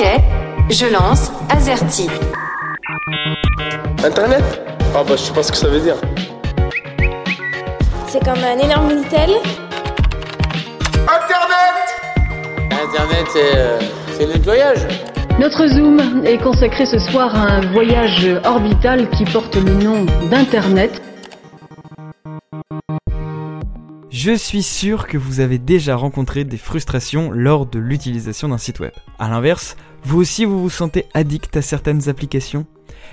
Ok, 0.00 0.06
je 0.70 0.86
lance 0.86 1.30
Azerty. 1.50 2.08
Internet? 4.02 4.42
Ah 4.94 5.04
bah 5.06 5.10
je 5.10 5.16
sais 5.16 5.32
pas 5.34 5.42
ce 5.42 5.52
que 5.52 5.58
ça 5.58 5.68
veut 5.68 5.80
dire. 5.80 5.96
C'est 8.06 8.24
comme 8.24 8.42
un 8.42 8.56
énorme 8.58 8.88
Minitel. 8.88 9.30
Internet 11.02 11.84
Internet, 12.82 13.26
c'est 13.30 13.56
euh, 13.56 13.78
c'est 14.16 14.24
le 14.24 14.32
nettoyage. 14.32 14.86
Notre 15.38 15.66
Zoom 15.66 16.24
est 16.24 16.38
consacré 16.38 16.86
ce 16.86 16.98
soir 16.98 17.34
à 17.36 17.56
un 17.56 17.60
voyage 17.72 18.26
orbital 18.46 19.10
qui 19.10 19.26
porte 19.26 19.54
le 19.56 19.74
nom 19.74 20.06
d'Internet. 20.30 21.09
Je 24.22 24.32
suis 24.32 24.62
sûr 24.62 25.06
que 25.06 25.16
vous 25.16 25.40
avez 25.40 25.56
déjà 25.56 25.96
rencontré 25.96 26.44
des 26.44 26.58
frustrations 26.58 27.30
lors 27.30 27.64
de 27.64 27.78
l'utilisation 27.78 28.48
d'un 28.48 28.58
site 28.58 28.78
web. 28.78 28.92
A 29.18 29.30
l'inverse, 29.30 29.78
vous 30.04 30.20
aussi 30.20 30.44
vous 30.44 30.60
vous 30.60 30.68
sentez 30.68 31.06
addict 31.14 31.56
à 31.56 31.62
certaines 31.62 32.10
applications? 32.10 32.66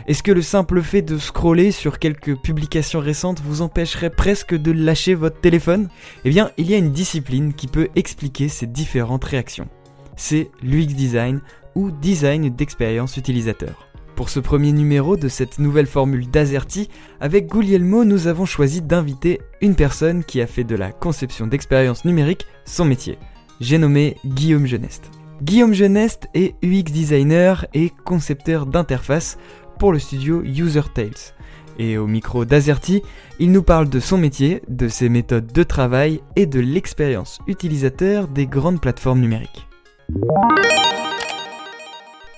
Est-ce 0.08 0.22
que 0.22 0.34
le 0.34 0.42
simple 0.42 0.82
fait 0.82 1.02
de 1.02 1.18
scroller 1.18 1.72
sur 1.72 2.00
quelques 2.00 2.36
publications 2.36 3.00
récentes 3.00 3.40
vous 3.42 3.62
empêcherait 3.62 4.10
presque 4.10 4.54
de 4.54 4.74
lâcher 4.74 5.16
votre 5.16 5.40
téléphone? 5.40 5.88
Eh 6.26 6.30
bien, 6.30 6.52
il 6.58 6.70
y 6.70 6.74
a 6.74 6.78
une 6.78 6.92
discipline 6.92 7.54
qui 7.54 7.68
peut 7.68 7.88
expliquer 7.96 8.50
ces 8.50 8.68
différentes 8.68 9.24
réactions. 9.24 9.70
C'est 10.18 10.52
l'UX 10.62 10.88
design 10.88 11.40
ou 11.74 11.90
design 11.90 12.50
d'expérience 12.50 13.16
utilisateur. 13.16 13.87
Pour 14.18 14.30
ce 14.30 14.40
premier 14.40 14.72
numéro 14.72 15.16
de 15.16 15.28
cette 15.28 15.60
nouvelle 15.60 15.86
formule 15.86 16.28
d'Azerty, 16.28 16.90
avec 17.22 17.46
Guglielmo, 17.46 18.04
nous 18.04 18.26
avons 18.26 18.48
choisi 18.48 18.82
d'inviter 18.82 19.40
une 19.62 19.76
personne 19.76 20.24
qui 20.24 20.42
a 20.42 20.48
fait 20.48 20.64
de 20.64 20.76
la 20.76 20.92
conception 20.92 21.46
d'expérience 21.46 22.04
numérique 22.04 22.48
son 22.66 22.84
métier. 22.84 23.20
J'ai 23.62 23.78
nommé 23.78 24.18
Guillaume 24.26 24.66
Geneste. 24.66 25.12
Guillaume 25.44 25.76
Geneste 25.76 26.30
est 26.34 26.56
UX 26.64 26.92
designer 26.92 27.68
et 27.76 27.92
concepteur 28.06 28.66
d'interface 28.66 29.38
pour 29.78 29.94
le 29.94 30.00
studio 30.00 30.42
User 30.42 30.82
Tales. 30.96 31.36
Et 31.78 32.00
au 32.00 32.08
micro 32.08 32.44
d'Azerty, 32.44 33.04
il 33.38 33.52
nous 33.52 33.62
parle 33.62 33.88
de 33.88 34.00
son 34.00 34.18
métier, 34.18 34.64
de 34.68 34.88
ses 34.88 35.10
méthodes 35.10 35.54
de 35.54 35.62
travail 35.62 36.22
et 36.36 36.48
de 36.48 36.60
l'expérience 36.60 37.38
utilisateur 37.46 38.28
des 38.28 38.48
grandes 38.48 38.82
plateformes 38.82 39.20
numériques. 39.20 39.68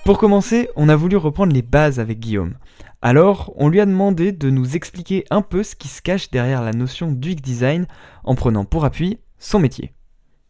Pour 0.04 0.18
commencer, 0.18 0.68
on 0.76 0.88
a 0.88 0.96
voulu 0.96 1.16
reprendre 1.16 1.52
les 1.52 1.62
bases 1.62 2.00
avec 2.00 2.20
Guillaume. 2.20 2.54
Alors, 3.02 3.52
on 3.56 3.68
lui 3.68 3.80
a 3.80 3.86
demandé 3.86 4.32
de 4.32 4.50
nous 4.50 4.76
expliquer 4.76 5.24
un 5.30 5.42
peu 5.42 5.62
ce 5.62 5.76
qui 5.76 5.88
se 5.88 6.02
cache 6.02 6.30
derrière 6.30 6.62
la 6.62 6.72
notion 6.72 7.12
d'UX 7.12 7.36
design 7.36 7.86
en 8.24 8.34
prenant 8.34 8.64
pour 8.64 8.84
appui 8.84 9.18
son 9.38 9.58
métier. 9.58 9.92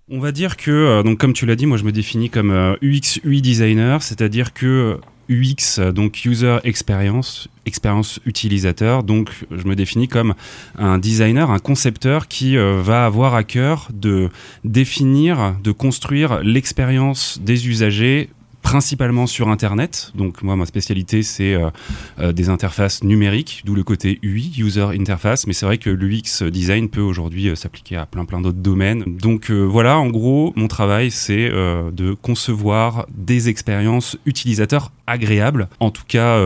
On 0.09 0.19
va 0.19 0.33
dire 0.33 0.57
que, 0.57 0.71
euh, 0.71 1.15
comme 1.15 1.33
tu 1.33 1.47
l'as 1.47 1.57
dit, 1.57 1.67
moi 1.67 1.77
je 1.77 1.85
me 1.85 1.93
définis 1.93 2.31
comme 2.31 2.51
euh, 2.51 2.75
UX 2.83 3.21
UI 3.23 3.43
designer, 3.43 4.03
c'est-à-dire 4.03 4.53
que 4.53 4.99
UX, 5.29 5.93
donc 5.93 6.25
User 6.25 6.59
Experience, 6.65 7.49
expérience 7.65 8.19
utilisateur. 8.27 9.05
Donc, 9.05 9.31
je 9.53 9.65
me 9.67 9.77
définis 9.77 10.09
comme 10.09 10.35
un 10.77 10.99
designer, 10.99 11.51
un 11.51 11.61
concepteur 11.61 12.27
qui 12.27 12.57
euh, 12.57 12.83
va 12.83 13.07
avoir 13.07 13.35
à 13.35 13.45
cœur 13.45 13.89
de 13.93 14.29
définir, 14.65 15.55
de 15.63 15.71
construire 15.71 16.43
l'expérience 16.43 17.39
des 17.41 17.69
usagers 17.69 18.31
principalement 18.63 19.27
sur 19.27 19.49
Internet. 19.49 20.13
Donc 20.15 20.43
moi, 20.43 20.57
ma 20.57 20.67
spécialité, 20.67 21.23
c'est 21.23 21.55
euh, 21.55 21.71
euh, 22.19 22.33
des 22.33 22.49
interfaces 22.51 23.03
numériques, 23.03 23.63
d'où 23.65 23.75
le 23.75 23.83
côté 23.83 24.19
UI, 24.23 24.53
User 24.59 24.87
Interface. 24.93 25.47
Mais 25.47 25.53
c'est 25.53 25.67
vrai 25.67 25.79
que 25.79 25.91
l'UX 25.91 26.43
design 26.51 26.89
peut 26.89 27.01
aujourd'hui 27.01 27.49
euh, 27.49 27.55
s'appliquer 27.55 27.97
à 27.97 28.07
plein 28.07 28.25
plein 28.25 28.41
d'autres 28.41 28.59
domaines. 28.59 29.05
Donc 29.07 29.51
voilà, 29.51 29.99
en 29.99 30.09
gros, 30.09 30.53
mon 30.57 30.69
travail, 30.69 31.11
c'est 31.11 31.49
de 31.51 32.15
concevoir 32.15 33.07
des 33.15 33.49
expériences 33.49 34.17
utilisateurs 34.27 34.93
agréables, 35.07 35.69
en 35.81 35.91
tout 35.91 36.05
cas 36.07 36.39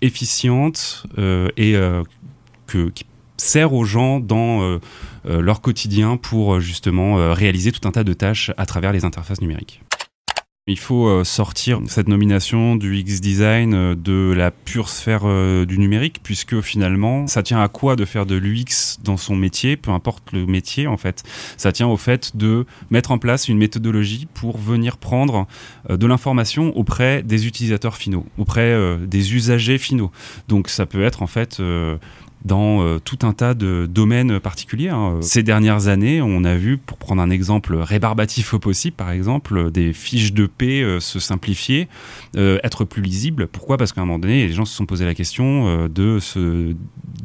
efficientes 0.00 1.06
et 1.56 1.76
qui 2.66 3.06
sert 3.36 3.72
aux 3.72 3.84
gens 3.84 4.20
dans 4.20 4.78
leur 5.24 5.60
quotidien 5.60 6.16
pour 6.16 6.60
justement 6.60 7.32
réaliser 7.34 7.72
tout 7.72 7.86
un 7.86 7.92
tas 7.92 8.04
de 8.04 8.12
tâches 8.12 8.50
à 8.56 8.66
travers 8.66 8.92
les 8.92 9.04
interfaces 9.04 9.40
numériques. 9.40 9.82
Il 10.70 10.78
faut 10.78 11.08
euh, 11.08 11.24
sortir 11.24 11.80
cette 11.86 12.08
nomination 12.08 12.76
du 12.76 12.98
X 12.98 13.22
design 13.22 13.72
euh, 13.72 13.94
de 13.94 14.34
la 14.36 14.50
pure 14.50 14.90
sphère 14.90 15.22
euh, 15.24 15.64
du 15.64 15.78
numérique, 15.78 16.20
puisque 16.22 16.60
finalement, 16.60 17.26
ça 17.26 17.42
tient 17.42 17.62
à 17.62 17.68
quoi 17.68 17.96
de 17.96 18.04
faire 18.04 18.26
de 18.26 18.34
l'UX 18.34 18.98
dans 19.02 19.16
son 19.16 19.34
métier, 19.34 19.78
peu 19.78 19.90
importe 19.92 20.30
le 20.32 20.44
métier 20.44 20.86
en 20.86 20.98
fait. 20.98 21.22
Ça 21.56 21.72
tient 21.72 21.88
au 21.88 21.96
fait 21.96 22.36
de 22.36 22.66
mettre 22.90 23.12
en 23.12 23.18
place 23.18 23.48
une 23.48 23.56
méthodologie 23.56 24.28
pour 24.34 24.58
venir 24.58 24.98
prendre 24.98 25.46
de 25.88 26.06
l'information 26.06 26.76
auprès 26.76 27.22
des 27.22 27.46
utilisateurs 27.46 27.96
finaux, 27.96 28.26
auprès 28.36 28.76
des 29.06 29.34
usagers 29.34 29.78
finaux. 29.78 30.10
Donc 30.48 30.68
ça 30.68 30.84
peut 30.84 31.02
être 31.02 31.22
en 31.22 31.26
fait 31.26 31.62
dans 32.44 32.82
euh, 32.82 32.98
tout 32.98 33.18
un 33.22 33.32
tas 33.32 33.54
de 33.54 33.86
domaines 33.90 34.38
particuliers. 34.40 34.90
Hein. 34.90 35.18
Ces 35.20 35.42
dernières 35.42 35.88
années, 35.88 36.22
on 36.22 36.44
a 36.44 36.54
vu, 36.54 36.78
pour 36.78 36.98
prendre 36.98 37.20
un 37.20 37.30
exemple 37.30 37.76
rébarbatif 37.76 38.54
au 38.54 38.58
possible, 38.58 38.96
par 38.96 39.10
exemple, 39.10 39.70
des 39.70 39.92
fiches 39.92 40.32
de 40.32 40.46
paix 40.46 40.82
euh, 40.82 41.00
se 41.00 41.18
simplifier, 41.18 41.88
euh, 42.36 42.58
être 42.62 42.84
plus 42.84 43.02
lisibles. 43.02 43.48
Pourquoi? 43.48 43.76
Parce 43.76 43.92
qu'à 43.92 44.02
un 44.02 44.04
moment 44.04 44.18
donné, 44.18 44.46
les 44.46 44.52
gens 44.52 44.64
se 44.64 44.74
sont 44.74 44.86
posé 44.86 45.04
la 45.04 45.14
question 45.14 45.88
de 45.88 46.18
se 46.20 46.74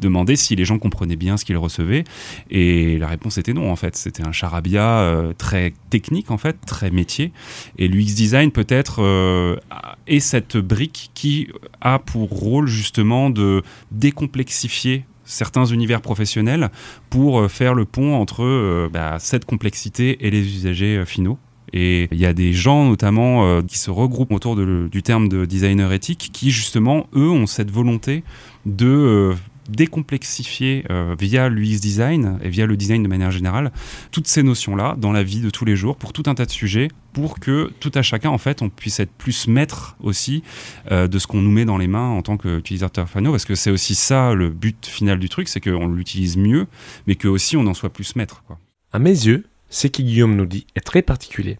demander 0.00 0.36
si 0.36 0.56
les 0.56 0.64
gens 0.64 0.78
comprenaient 0.78 1.16
bien 1.16 1.36
ce 1.36 1.44
qu'ils 1.44 1.56
recevaient. 1.56 2.04
Et 2.50 2.98
la 2.98 3.06
réponse 3.06 3.38
était 3.38 3.52
non, 3.52 3.70
en 3.70 3.76
fait. 3.76 3.96
C'était 3.96 4.26
un 4.26 4.32
charabia 4.32 5.12
très 5.38 5.72
technique, 5.90 6.30
en 6.30 6.38
fait, 6.38 6.56
très 6.66 6.90
métier. 6.90 7.32
Et 7.78 7.88
l'UX 7.88 8.14
design, 8.14 8.50
peut-être, 8.50 9.58
est 10.06 10.20
cette 10.20 10.56
brique 10.56 11.10
qui 11.14 11.48
a 11.80 11.98
pour 11.98 12.28
rôle, 12.28 12.66
justement, 12.66 13.30
de 13.30 13.62
décomplexifier 13.92 15.03
certains 15.24 15.64
univers 15.64 16.00
professionnels 16.00 16.70
pour 17.10 17.40
euh, 17.40 17.48
faire 17.48 17.74
le 17.74 17.84
pont 17.84 18.14
entre 18.14 18.42
euh, 18.42 18.88
bah, 18.92 19.16
cette 19.18 19.44
complexité 19.44 20.26
et 20.26 20.30
les 20.30 20.40
usagers 20.40 20.98
euh, 20.98 21.04
finaux. 21.04 21.38
Et 21.72 22.08
il 22.12 22.18
y 22.18 22.26
a 22.26 22.32
des 22.32 22.52
gens 22.52 22.84
notamment 22.84 23.60
qui 23.62 23.78
se 23.78 23.90
regroupent 23.90 24.30
autour 24.30 24.54
du 24.54 25.02
terme 25.02 25.28
de 25.28 25.44
designer 25.44 25.92
éthique 25.92 26.30
qui 26.32 26.52
justement, 26.52 27.08
eux, 27.16 27.28
ont 27.28 27.46
cette 27.46 27.72
volonté 27.72 28.22
de 28.64 29.34
décomplexifier 29.68 30.84
euh, 30.90 31.14
via 31.18 31.48
l'UX 31.48 31.80
design 31.80 32.38
et 32.42 32.48
via 32.48 32.66
le 32.66 32.76
design 32.76 33.02
de 33.02 33.08
manière 33.08 33.30
générale 33.30 33.72
toutes 34.10 34.26
ces 34.26 34.42
notions-là 34.42 34.96
dans 34.98 35.12
la 35.12 35.22
vie 35.22 35.40
de 35.40 35.50
tous 35.50 35.64
les 35.64 35.76
jours 35.76 35.96
pour 35.96 36.12
tout 36.12 36.24
un 36.26 36.34
tas 36.34 36.46
de 36.46 36.50
sujets 36.50 36.88
pour 37.12 37.38
que 37.38 37.70
tout 37.80 37.92
à 37.94 38.02
chacun 38.02 38.30
en 38.30 38.38
fait 38.38 38.62
on 38.62 38.68
puisse 38.68 39.00
être 39.00 39.12
plus 39.12 39.48
maître 39.48 39.96
aussi 40.00 40.42
euh, 40.90 41.08
de 41.08 41.18
ce 41.18 41.26
qu'on 41.26 41.40
nous 41.40 41.52
met 41.52 41.64
dans 41.64 41.78
les 41.78 41.88
mains 41.88 42.08
en 42.08 42.22
tant 42.22 42.36
qu'utilisateur 42.36 43.08
final 43.08 43.30
parce 43.30 43.44
que 43.44 43.54
c'est 43.54 43.70
aussi 43.70 43.94
ça 43.94 44.34
le 44.34 44.50
but 44.50 44.86
final 44.86 45.18
du 45.18 45.28
truc 45.28 45.48
c'est 45.48 45.60
qu'on 45.60 45.88
l'utilise 45.88 46.36
mieux 46.36 46.66
mais 47.06 47.14
que 47.14 47.28
aussi 47.28 47.56
on 47.56 47.66
en 47.66 47.74
soit 47.74 47.90
plus 47.90 48.16
maître 48.16 48.42
quoi. 48.46 48.58
À 48.94 49.00
mes 49.00 49.10
yeux, 49.10 49.44
ce 49.70 49.88
que 49.88 50.02
Guillaume 50.02 50.36
nous 50.36 50.46
dit 50.46 50.68
est 50.76 50.80
très 50.80 51.02
particulier. 51.02 51.58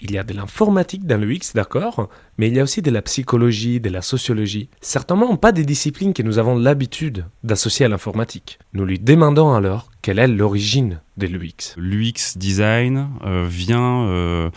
Il 0.00 0.12
y 0.12 0.18
a 0.18 0.22
de 0.22 0.32
l'informatique 0.32 1.06
dans 1.06 1.20
le 1.20 1.26
d'accord, 1.54 2.08
mais 2.36 2.48
il 2.48 2.54
y 2.54 2.60
a 2.60 2.62
aussi 2.62 2.82
de 2.82 2.90
la 2.90 3.02
psychologie, 3.02 3.80
de 3.80 3.90
la 3.90 4.02
sociologie. 4.02 4.68
Certainement 4.80 5.36
pas 5.36 5.52
des 5.52 5.64
disciplines 5.64 6.14
que 6.14 6.22
nous 6.22 6.38
avons 6.38 6.56
l'habitude 6.56 7.24
d'associer 7.42 7.86
à 7.86 7.88
l'informatique. 7.88 8.58
Nous 8.72 8.84
lui 8.84 8.98
demandons 8.98 9.52
alors 9.52 9.90
quelle 10.02 10.20
est 10.20 10.28
l'origine 10.28 11.00
de 11.16 11.26
l'UX. 11.26 11.74
L'UX 11.76 12.36
design 12.36 13.08
euh, 13.24 13.46
vient 13.48 14.02
euh, 14.06 14.50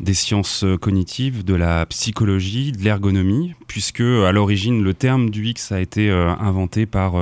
des 0.00 0.14
sciences 0.14 0.64
cognitives, 0.80 1.44
de 1.44 1.54
la 1.54 1.86
psychologie, 1.86 2.72
de 2.72 2.82
l'ergonomie, 2.82 3.54
puisque 3.68 4.00
à 4.00 4.32
l'origine 4.32 4.82
le 4.82 4.94
terme 4.94 5.30
d'UX 5.30 5.70
a 5.70 5.80
été 5.80 6.10
euh, 6.10 6.30
inventé 6.40 6.86
par 6.86 7.14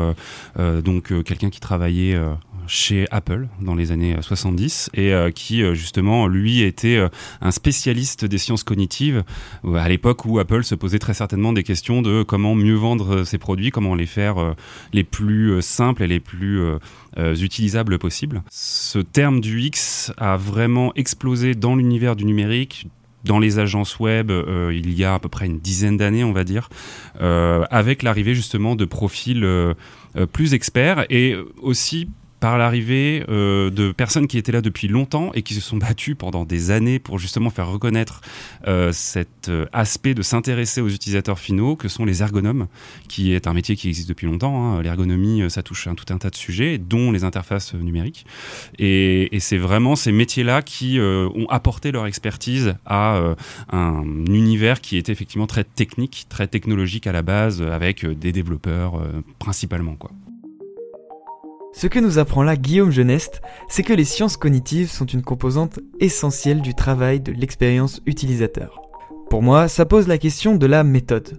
donc 0.57 1.13
quelqu'un 1.25 1.51
qui 1.51 1.61
travaillait 1.61 2.19
chez 2.67 3.07
Apple 3.11 3.49
dans 3.61 3.75
les 3.75 3.93
années 3.93 4.17
70 4.21 4.91
et 4.95 5.13
euh, 5.13 5.31
qui 5.31 5.63
euh, 5.63 5.75
justement 5.75 6.27
lui 6.27 6.63
était 6.63 6.97
euh, 6.97 7.09
un 7.41 7.51
spécialiste 7.51 8.25
des 8.25 8.39
sciences 8.39 8.65
cognitives 8.65 9.25
à 9.75 9.89
l'époque 9.89 10.25
où 10.25 10.39
Apple 10.39 10.65
se 10.65 10.75
posait 10.75 10.99
très 10.99 11.15
certainement 11.15 11.53
des 11.53 11.63
questions 11.63 12.03
de 12.03 12.23
comment 12.23 12.55
mieux 12.55 12.75
vendre 12.75 13.25
ses 13.25 13.39
produits, 13.39 13.71
comment 13.71 13.95
les 13.95 14.07
faire 14.07 14.55
les 14.93 15.05
plus 15.05 15.61
simples 15.63 16.03
et 16.03 16.07
les 16.07 16.21
plus 16.21 16.61
utilisables 17.17 17.99
possibles. 17.99 18.43
Ce 18.51 18.99
terme 18.99 19.41
du 19.41 19.61
X 19.63 20.13
a 20.17 20.37
vraiment 20.37 20.93
explosé 20.95 21.55
dans 21.55 21.77
l'univers 21.77 22.17
du 22.17 22.25
numérique 22.25 22.89
dans 23.25 23.39
les 23.39 23.59
agences 23.59 23.99
web 23.99 24.31
il 24.71 24.93
y 24.93 25.05
a 25.05 25.15
à 25.15 25.19
peu 25.19 25.29
près 25.29 25.47
une 25.47 25.59
dizaine 25.59 25.97
d'années, 25.97 26.25
on 26.25 26.33
va 26.33 26.45
dire, 26.45 26.69
avec 27.19 28.03
l'arrivée 28.03 28.35
justement 28.35 28.77
de 28.77 28.85
profils 28.85 29.47
plus 30.33 30.55
experts 30.55 31.07
et 31.11 31.37
aussi 31.61 32.09
par 32.41 32.59
l'arrivée 32.59 33.25
euh, 33.29 33.71
de 33.71 33.93
personnes 33.93 34.27
qui 34.27 34.39
étaient 34.39 34.53
là 34.53 34.61
depuis 34.61 34.89
longtemps 34.89 35.31
et 35.35 35.43
qui 35.43 35.55
se 35.55 35.61
sont 35.61 35.77
battues 35.77 36.15
pendant 36.15 36.45
des 36.45 36.71
années 36.71 36.99
pour 36.99 37.19
justement 37.19 37.51
faire 37.51 37.69
reconnaître 37.69 38.21
euh, 38.67 38.93
cet 38.93 39.49
euh, 39.49 39.67
aspect 39.73 40.15
de 40.15 40.23
s'intéresser 40.23 40.81
aux 40.81 40.89
utilisateurs 40.89 41.39
finaux 41.39 41.77
que 41.77 41.89
sont 41.89 42.05
les 42.05 42.23
ergonomes, 42.23 42.67
qui 43.09 43.33
est 43.33 43.47
un 43.47 43.55
métier 43.55 43.77
qui 43.77 43.89
existe 43.89 44.09
depuis 44.09 44.27
longtemps. 44.27 44.77
hein. 44.77 44.83
L'ergonomie, 44.83 45.51
ça 45.51 45.63
touche 45.63 45.89
tout 45.97 46.13
un 46.13 46.19
tas 46.19 46.31
de 46.31 46.37
sujets, 46.37 46.79
dont 46.79 47.11
les 47.11 47.25
interfaces 47.25 47.75
numériques. 47.75 48.27
Et, 48.79 49.29
c'est 49.39 49.59
vraiment 49.59 49.97
ces 49.97 50.13
métiers-là 50.13 50.63
qui 50.63 50.99
ont 51.01 51.47
apporté 51.51 51.93
leur 51.93 52.07
expertise 52.07 52.75
à 52.85 53.21
un 53.71 54.03
univers 54.27 54.81
qui 54.81 54.97
était 54.97 55.13
effectivement 55.13 55.47
très 55.47 55.63
technique, 55.63 56.27
très 56.29 56.49
technologique 56.49 57.07
à 57.07 57.13
la 57.13 57.23
base, 57.23 57.63
avec 57.63 58.05
des 58.05 58.33
développeurs 58.33 59.01
principalement. 59.39 59.95
Quoi. 59.95 60.11
Ce 61.79 61.87
que 61.87 61.99
nous 61.99 62.19
apprend 62.19 62.43
là 62.43 62.57
Guillaume 62.57 62.91
Geneste, 62.91 63.43
c'est 63.69 63.83
que 63.83 63.93
les 63.93 64.07
sciences 64.07 64.39
cognitives 64.39 64.91
sont 64.91 65.05
une 65.05 65.21
composante 65.21 65.79
essentielle 66.01 66.63
du 66.63 66.73
travail 66.73 67.21
de 67.21 67.33
l'expérience 67.33 68.01
utilisateur. 68.07 68.81
Pour 69.29 69.43
moi, 69.43 69.69
ça 69.69 69.85
pose 69.85 70.09
la 70.09 70.17
question 70.17 70.57
de 70.57 70.65
la 70.65 70.85
méthode. 70.85 71.39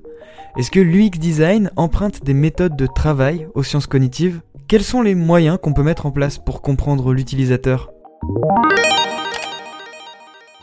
Est-ce 0.55 0.69
que 0.69 0.79
l'UX 0.79 1.17
design 1.17 1.71
emprunte 1.75 2.23
des 2.23 2.35
méthodes 2.35 2.75
de 2.75 2.85
travail 2.85 3.47
aux 3.55 3.63
sciences 3.63 3.87
cognitives? 3.87 4.41
Quels 4.67 4.83
sont 4.83 5.01
les 5.01 5.15
moyens 5.15 5.57
qu'on 5.59 5.73
peut 5.73 5.81
mettre 5.81 6.05
en 6.05 6.11
place 6.11 6.37
pour 6.37 6.61
comprendre 6.61 7.13
l'utilisateur? 7.13 7.89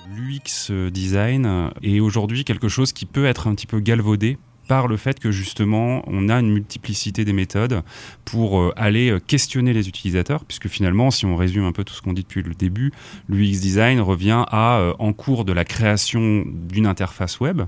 L'UX 0.08 0.70
design 0.92 1.72
est 1.82 1.98
aujourd'hui 1.98 2.44
quelque 2.44 2.68
chose 2.68 2.92
qui 2.92 3.06
peut 3.06 3.24
être 3.24 3.48
un 3.48 3.56
petit 3.56 3.66
peu 3.66 3.80
galvaudé 3.80 4.38
par 4.66 4.88
le 4.88 4.96
fait 4.96 5.20
que 5.20 5.30
justement 5.30 6.02
on 6.06 6.28
a 6.28 6.40
une 6.40 6.52
multiplicité 6.52 7.24
des 7.24 7.32
méthodes 7.32 7.82
pour 8.24 8.60
euh, 8.60 8.72
aller 8.76 9.10
euh, 9.10 9.20
questionner 9.20 9.72
les 9.72 9.88
utilisateurs, 9.88 10.44
puisque 10.44 10.68
finalement 10.68 11.10
si 11.10 11.26
on 11.26 11.36
résume 11.36 11.64
un 11.64 11.72
peu 11.72 11.84
tout 11.84 11.94
ce 11.94 12.02
qu'on 12.02 12.12
dit 12.12 12.22
depuis 12.22 12.42
le 12.42 12.54
début, 12.54 12.92
l'UX 13.28 13.60
design 13.60 14.00
revient 14.00 14.44
à, 14.48 14.78
euh, 14.78 14.94
en 14.98 15.12
cours 15.12 15.44
de 15.44 15.52
la 15.52 15.64
création 15.64 16.44
d'une 16.46 16.86
interface 16.86 17.40
web, 17.40 17.62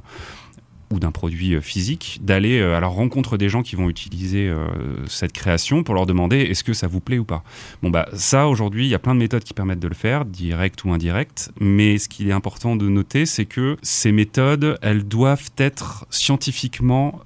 ou 0.90 0.98
d'un 1.00 1.10
produit 1.10 1.54
euh, 1.54 1.60
physique, 1.60 2.20
d'aller 2.22 2.60
euh, 2.60 2.76
à 2.76 2.80
la 2.80 2.86
rencontre 2.86 3.36
des 3.36 3.48
gens 3.48 3.62
qui 3.62 3.76
vont 3.76 3.88
utiliser 3.88 4.48
euh, 4.48 4.66
cette 5.06 5.32
création 5.32 5.82
pour 5.82 5.94
leur 5.94 6.06
demander 6.06 6.38
est-ce 6.38 6.64
que 6.64 6.72
ça 6.72 6.86
vous 6.86 7.00
plaît 7.00 7.18
ou 7.18 7.24
pas? 7.24 7.42
Bon 7.82 7.90
bah 7.90 8.08
ça 8.12 8.48
aujourd'hui 8.48 8.86
il 8.86 8.90
y 8.90 8.94
a 8.94 8.98
plein 8.98 9.14
de 9.14 9.20
méthodes 9.20 9.44
qui 9.44 9.54
permettent 9.54 9.80
de 9.80 9.88
le 9.88 9.94
faire, 9.94 10.24
direct 10.24 10.84
ou 10.84 10.92
indirect, 10.92 11.50
mais 11.60 11.98
ce 11.98 12.08
qu'il 12.08 12.28
est 12.28 12.32
important 12.32 12.76
de 12.76 12.88
noter 12.88 13.26
c'est 13.26 13.46
que 13.46 13.76
ces 13.82 14.12
méthodes 14.12 14.78
elles 14.82 15.06
doivent 15.06 15.50
être 15.58 16.06
scientifiquement 16.10 17.20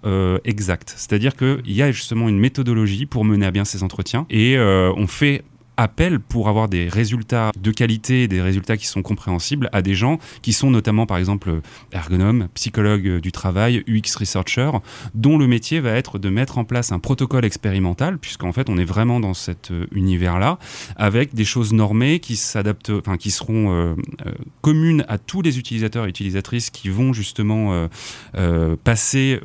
exactes. 0.45 0.95
C'est-à-dire 0.97 1.37
qu'il 1.37 1.61
y 1.73 1.83
a 1.83 1.93
justement 1.93 2.29
une 2.29 2.39
méthodologie 2.39 3.07
pour 3.07 3.25
mener 3.25 3.47
à 3.47 3.51
bien 3.51 3.65
ces 3.65 3.83
entretiens 3.83 4.27
et 4.31 4.59
on 4.59 5.07
fait 5.07 5.43
appel 5.81 6.21
pour 6.21 6.49
avoir 6.51 6.69
des 6.69 6.89
résultats 6.89 7.51
de 7.59 7.71
qualité, 7.71 8.29
des 8.29 8.43
résultats 8.43 8.77
qui 8.77 8.87
sont 8.87 9.01
compréhensibles 9.01 9.71
à 9.73 9.81
des 9.81 9.95
gens 9.95 10.19
qui 10.43 10.53
sont 10.53 10.71
notamment 10.71 11.07
par 11.07 11.17
exemple 11.17 11.61
ergonomes, 11.93 12.49
psychologues 12.55 13.19
du 13.21 13.33
travail, 13.33 13.83
UX 13.89 14.17
researchers, 14.19 14.73
dont 15.15 15.39
le 15.39 15.47
métier 15.47 15.81
va 15.81 15.93
être 15.93 16.19
de 16.19 16.29
mettre 16.29 16.59
en 16.59 16.65
place 16.65 16.93
un 16.93 16.99
protocole 16.99 17.47
expérimental, 17.47 18.19
puisqu'en 18.19 18.53
fait 18.53 18.69
on 18.69 18.77
est 18.77 18.85
vraiment 18.85 19.21
dans 19.21 19.33
cet 19.33 19.71
euh, 19.71 19.87
univers-là, 19.93 20.59
avec 20.97 21.35
des 21.35 21.47
choses 21.47 21.73
normées 21.73 22.21
qui 22.21 22.37
s'adaptent, 22.37 22.91
enfin 22.91 23.17
qui 23.17 23.31
seront 23.31 23.73
euh, 23.73 23.95
euh, 24.27 24.33
communes 24.61 25.07
à 25.09 25.17
tous 25.17 25.41
les 25.41 25.59
utilisateurs 25.59 26.05
et 26.05 26.09
utilisatrices 26.11 26.69
qui 26.69 26.91
vont 26.91 27.13
justement 27.13 27.89
passer 28.85 29.41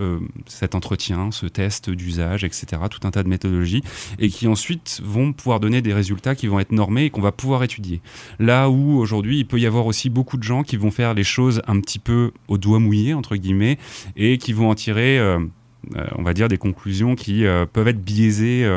cet 0.48 0.76
entretien, 0.76 1.32
ce 1.32 1.46
test 1.46 1.90
d'usage, 1.90 2.44
etc., 2.44 2.66
tout 2.90 3.08
un 3.08 3.12
tas 3.12 3.24
de 3.24 3.30
méthodologies, 3.30 3.84
et 4.20 4.30
qui 4.30 4.48
ensuite 4.48 5.02
vont 5.04 5.32
pouvoir 5.34 5.60
donner 5.60 5.82
des 5.82 5.94
résultats 5.94 6.25
qui 6.34 6.48
vont 6.48 6.60
être 6.60 6.72
normés 6.72 7.06
et 7.06 7.10
qu'on 7.12 7.22
va 7.22 7.32
pouvoir 7.32 7.62
étudier. 7.62 8.02
Là 8.40 8.70
où 8.70 8.98
aujourd'hui 8.98 9.38
il 9.40 9.46
peut 9.46 9.60
y 9.60 9.68
avoir 9.68 9.86
aussi 9.86 10.10
beaucoup 10.10 10.38
de 10.38 10.44
gens 10.44 10.64
qui 10.64 10.78
vont 10.78 10.90
faire 10.90 11.14
les 11.14 11.24
choses 11.24 11.62
un 11.68 11.80
petit 11.80 12.00
peu 12.00 12.32
au 12.48 12.58
doigt 12.58 12.80
mouillé, 12.80 13.14
entre 13.14 13.36
guillemets, 13.36 13.78
et 14.16 14.40
qui 14.40 14.54
vont 14.54 14.72
en 14.72 14.76
tirer... 14.76 15.20
euh, 15.20 15.38
euh, 15.96 16.04
on 16.18 16.24
va 16.24 16.34
dire 16.34 16.48
des 16.48 16.58
conclusions 16.58 17.14
qui 17.14 17.46
euh, 17.46 17.68
peuvent 17.72 17.88
être 17.88 18.04
biaisées 18.04 18.68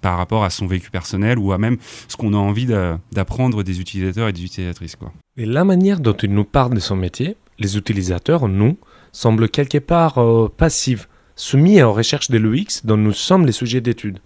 par 0.00 0.16
rapport 0.16 0.44
à 0.44 0.48
son 0.48 0.66
vécu 0.66 0.90
personnel 0.90 1.38
ou 1.38 1.52
à 1.52 1.58
même 1.58 1.76
ce 2.08 2.16
qu'on 2.16 2.32
a 2.32 2.38
envie 2.38 2.64
d'a- 2.64 2.98
d'apprendre 3.12 3.62
des 3.62 3.80
utilisateurs 3.82 4.28
et 4.28 4.32
des 4.32 4.42
utilisatrices. 4.42 4.96
Et 5.36 5.44
la 5.44 5.64
manière 5.64 6.00
dont 6.00 6.14
il 6.14 6.32
nous 6.32 6.44
parle 6.44 6.72
de 6.74 6.80
son 6.80 6.96
métier, 6.96 7.36
les 7.58 7.76
utilisateurs, 7.76 8.48
nous, 8.48 8.78
semble 9.12 9.50
quelque 9.50 9.76
part 9.76 10.18
passive, 10.56 11.06
soumis 11.36 11.82
aux 11.82 11.92
recherches 11.92 12.30
de 12.30 12.38
l'UX 12.38 12.80
dont 12.84 12.96
nous 12.96 13.12
sommes 13.12 13.44
les 13.44 13.52
sujets 13.52 13.82
d'étude. 13.82 14.20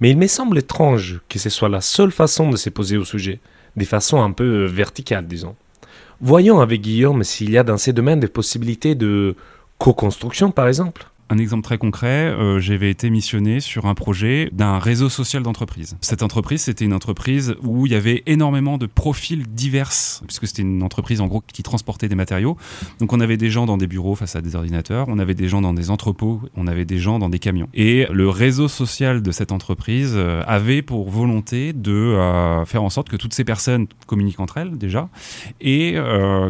Mais 0.00 0.10
il 0.10 0.18
me 0.18 0.26
semble 0.26 0.58
étrange 0.58 1.20
que 1.28 1.38
ce 1.38 1.48
soit 1.48 1.68
la 1.68 1.80
seule 1.80 2.10
façon 2.10 2.50
de 2.50 2.56
se 2.56 2.70
au 2.96 3.04
sujet, 3.04 3.40
de 3.76 3.84
façon 3.84 4.22
un 4.22 4.32
peu 4.32 4.44
euh, 4.44 4.66
verticale, 4.66 5.26
disons. 5.26 5.56
Voyons 6.20 6.60
avec 6.60 6.80
Guillaume 6.80 7.24
s'il 7.24 7.50
y 7.50 7.58
a 7.58 7.62
dans 7.62 7.76
ces 7.76 7.92
domaines 7.92 8.20
des 8.20 8.28
possibilités 8.28 8.94
de 8.94 9.36
co-construction, 9.78 10.50
par 10.50 10.68
exemple. 10.68 11.06
Un 11.28 11.38
exemple 11.38 11.64
très 11.64 11.76
concret, 11.76 12.28
euh, 12.28 12.60
j'avais 12.60 12.88
été 12.88 13.10
missionné 13.10 13.58
sur 13.58 13.86
un 13.86 13.94
projet 13.94 14.48
d'un 14.52 14.78
réseau 14.78 15.08
social 15.08 15.42
d'entreprise. 15.42 15.96
Cette 16.00 16.22
entreprise, 16.22 16.62
c'était 16.62 16.84
une 16.84 16.92
entreprise 16.92 17.56
où 17.64 17.84
il 17.86 17.92
y 17.92 17.96
avait 17.96 18.22
énormément 18.26 18.78
de 18.78 18.86
profils 18.86 19.44
divers, 19.44 19.90
puisque 20.24 20.46
c'était 20.46 20.62
une 20.62 20.84
entreprise 20.84 21.20
en 21.20 21.26
gros 21.26 21.42
qui 21.52 21.64
transportait 21.64 22.08
des 22.08 22.14
matériaux. 22.14 22.56
Donc 23.00 23.12
on 23.12 23.18
avait 23.18 23.36
des 23.36 23.50
gens 23.50 23.66
dans 23.66 23.76
des 23.76 23.88
bureaux 23.88 24.14
face 24.14 24.36
à 24.36 24.40
des 24.40 24.54
ordinateurs, 24.54 25.06
on 25.08 25.18
avait 25.18 25.34
des 25.34 25.48
gens 25.48 25.60
dans 25.60 25.74
des 25.74 25.90
entrepôts, 25.90 26.42
on 26.56 26.68
avait 26.68 26.84
des 26.84 26.98
gens 26.98 27.18
dans 27.18 27.28
des 27.28 27.40
camions. 27.40 27.68
Et 27.74 28.06
le 28.12 28.28
réseau 28.28 28.68
social 28.68 29.20
de 29.20 29.32
cette 29.32 29.50
entreprise 29.50 30.12
euh, 30.14 30.44
avait 30.46 30.82
pour 30.82 31.10
volonté 31.10 31.72
de 31.72 31.90
euh, 31.90 32.64
faire 32.66 32.84
en 32.84 32.90
sorte 32.90 33.08
que 33.08 33.16
toutes 33.16 33.34
ces 33.34 33.44
personnes 33.44 33.88
communiquent 34.06 34.38
entre 34.38 34.58
elles 34.58 34.78
déjà, 34.78 35.08
et 35.60 35.96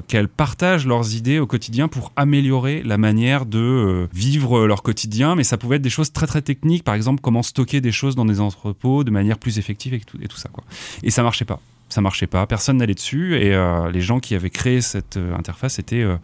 qu'elles 0.09 0.29
partagent 0.29 0.87
leurs 0.87 1.15
idées 1.15 1.39
au 1.39 1.47
quotidien 1.47 1.89
pour 1.89 2.13
améliorer 2.17 2.83
la 2.85 2.99
manière 2.99 3.47
de 3.47 4.07
vivre 4.13 4.66
leur 4.67 4.83
quotidien, 4.83 5.35
mais 5.35 5.45
ça 5.45 5.57
pouvait 5.57 5.77
être 5.77 5.83
des 5.83 5.91
choses 5.91 6.13
très 6.13 6.27
très 6.27 6.43
techniques, 6.43 6.85
par 6.85 6.95
exemple 6.95 7.21
comment 7.21 7.43
stocker 7.43 7.81
des 7.81 7.93
choses 7.93 8.17
dans 8.17 8.25
des 8.25 8.41
entrepôts 8.41 9.05
de 9.05 9.11
manière 9.11 9.39
plus 9.39 9.59
effective 9.59 9.95
et 9.95 10.01
tout, 10.01 10.37
ça. 10.37 10.49
Et 11.03 11.11
ça 11.11 11.23
marchait 11.23 11.45
pas, 11.45 11.61
ça 11.89 12.01
marchait 12.01 12.27
pas, 12.27 12.47
personne 12.47 12.79
n'allait 12.79 12.95
dessus. 12.95 13.37
Et 13.37 13.55
euh, 13.55 13.91
les 13.91 14.01
gens 14.01 14.21
qui 14.21 14.35
avaient 14.35 14.51
créé 14.51 14.81
cette 14.81 15.17
euh, 15.17 15.37
interface 15.37 15.79
étaient 15.79 16.03
euh, 16.03 16.17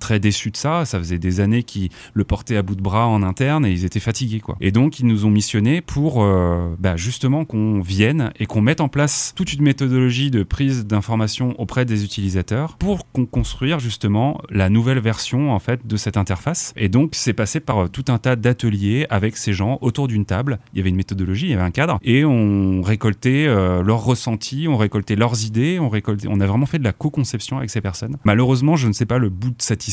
très 0.00 0.18
déçus 0.18 0.50
de 0.50 0.56
ça. 0.56 0.84
Ça 0.84 0.98
faisait 0.98 1.18
des 1.18 1.40
années 1.40 1.62
qu'ils 1.62 1.90
le 2.14 2.24
portaient 2.24 2.56
à 2.56 2.62
bout 2.62 2.74
de 2.74 2.82
bras 2.82 3.06
en 3.06 3.22
interne 3.22 3.64
et 3.64 3.70
ils 3.70 3.84
étaient 3.84 4.00
fatigués, 4.00 4.40
quoi. 4.40 4.56
Et 4.60 4.72
donc, 4.72 4.98
ils 4.98 5.06
nous 5.06 5.24
ont 5.26 5.30
missionnés 5.30 5.80
pour 5.80 6.22
euh, 6.22 6.74
bah, 6.78 6.96
justement 6.96 7.44
qu'on 7.44 7.80
vienne 7.80 8.32
et 8.38 8.46
qu'on 8.46 8.60
mette 8.60 8.80
en 8.80 8.88
place 8.88 9.32
toute 9.36 9.52
une 9.52 9.62
méthodologie 9.62 10.30
de 10.30 10.42
prise 10.42 10.86
d'informations 10.86 11.54
auprès 11.60 11.84
des 11.84 12.04
utilisateurs 12.04 12.76
pour 12.78 13.10
qu'on 13.12 13.26
construire 13.26 13.78
justement 13.78 14.40
la 14.50 14.70
nouvelle 14.70 14.98
version 14.98 15.52
en 15.52 15.58
fait 15.58 15.86
de 15.86 15.96
cette 15.96 16.16
interface. 16.16 16.72
Et 16.76 16.88
donc, 16.88 17.10
c'est 17.12 17.32
passé 17.32 17.60
par 17.60 17.84
euh, 17.84 17.88
tout 17.88 18.04
un 18.08 18.18
tas 18.18 18.36
d'ateliers 18.36 19.06
avec 19.10 19.36
ces 19.36 19.52
gens 19.52 19.78
autour 19.80 20.08
d'une 20.08 20.24
table. 20.24 20.58
Il 20.72 20.78
y 20.78 20.80
avait 20.80 20.90
une 20.90 20.96
méthodologie, 20.96 21.46
il 21.46 21.50
y 21.50 21.54
avait 21.54 21.62
un 21.62 21.70
cadre 21.70 21.98
et 22.02 22.24
on 22.24 22.82
récoltait 22.82 23.46
euh, 23.46 23.82
leurs 23.82 24.04
ressentis, 24.04 24.66
on 24.68 24.76
récoltait 24.76 25.16
leurs 25.16 25.44
idées, 25.44 25.78
on 25.78 25.88
récoltait, 25.88 26.28
on 26.28 26.40
a 26.40 26.46
vraiment 26.46 26.66
fait 26.66 26.78
de 26.78 26.84
la 26.84 26.92
co-conception 26.92 27.58
avec 27.58 27.70
ces 27.70 27.80
personnes. 27.80 28.16
Malheureusement, 28.24 28.76
je 28.76 28.88
ne 28.88 28.92
sais 28.92 29.06
pas 29.06 29.18
le 29.18 29.28
bout 29.28 29.50
de 29.50 29.56
cette 29.58 29.86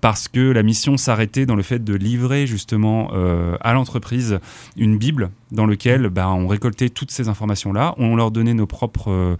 parce 0.00 0.28
que 0.28 0.40
la 0.40 0.62
mission 0.62 0.96
s'arrêtait 0.96 1.46
dans 1.46 1.56
le 1.56 1.62
fait 1.62 1.82
de 1.82 1.94
livrer 1.94 2.46
justement 2.46 3.10
euh, 3.12 3.56
à 3.60 3.72
l'entreprise 3.72 4.38
une 4.76 4.98
bible 4.98 5.30
dans 5.52 5.66
lequel 5.66 6.08
bah, 6.08 6.28
on 6.30 6.46
récoltait 6.46 6.90
toutes 6.90 7.10
ces 7.10 7.28
informations 7.28 7.72
là, 7.72 7.94
on 7.98 8.16
leur 8.16 8.30
donnait 8.30 8.54
nos 8.54 8.66
propres 8.66 9.10
euh, 9.10 9.36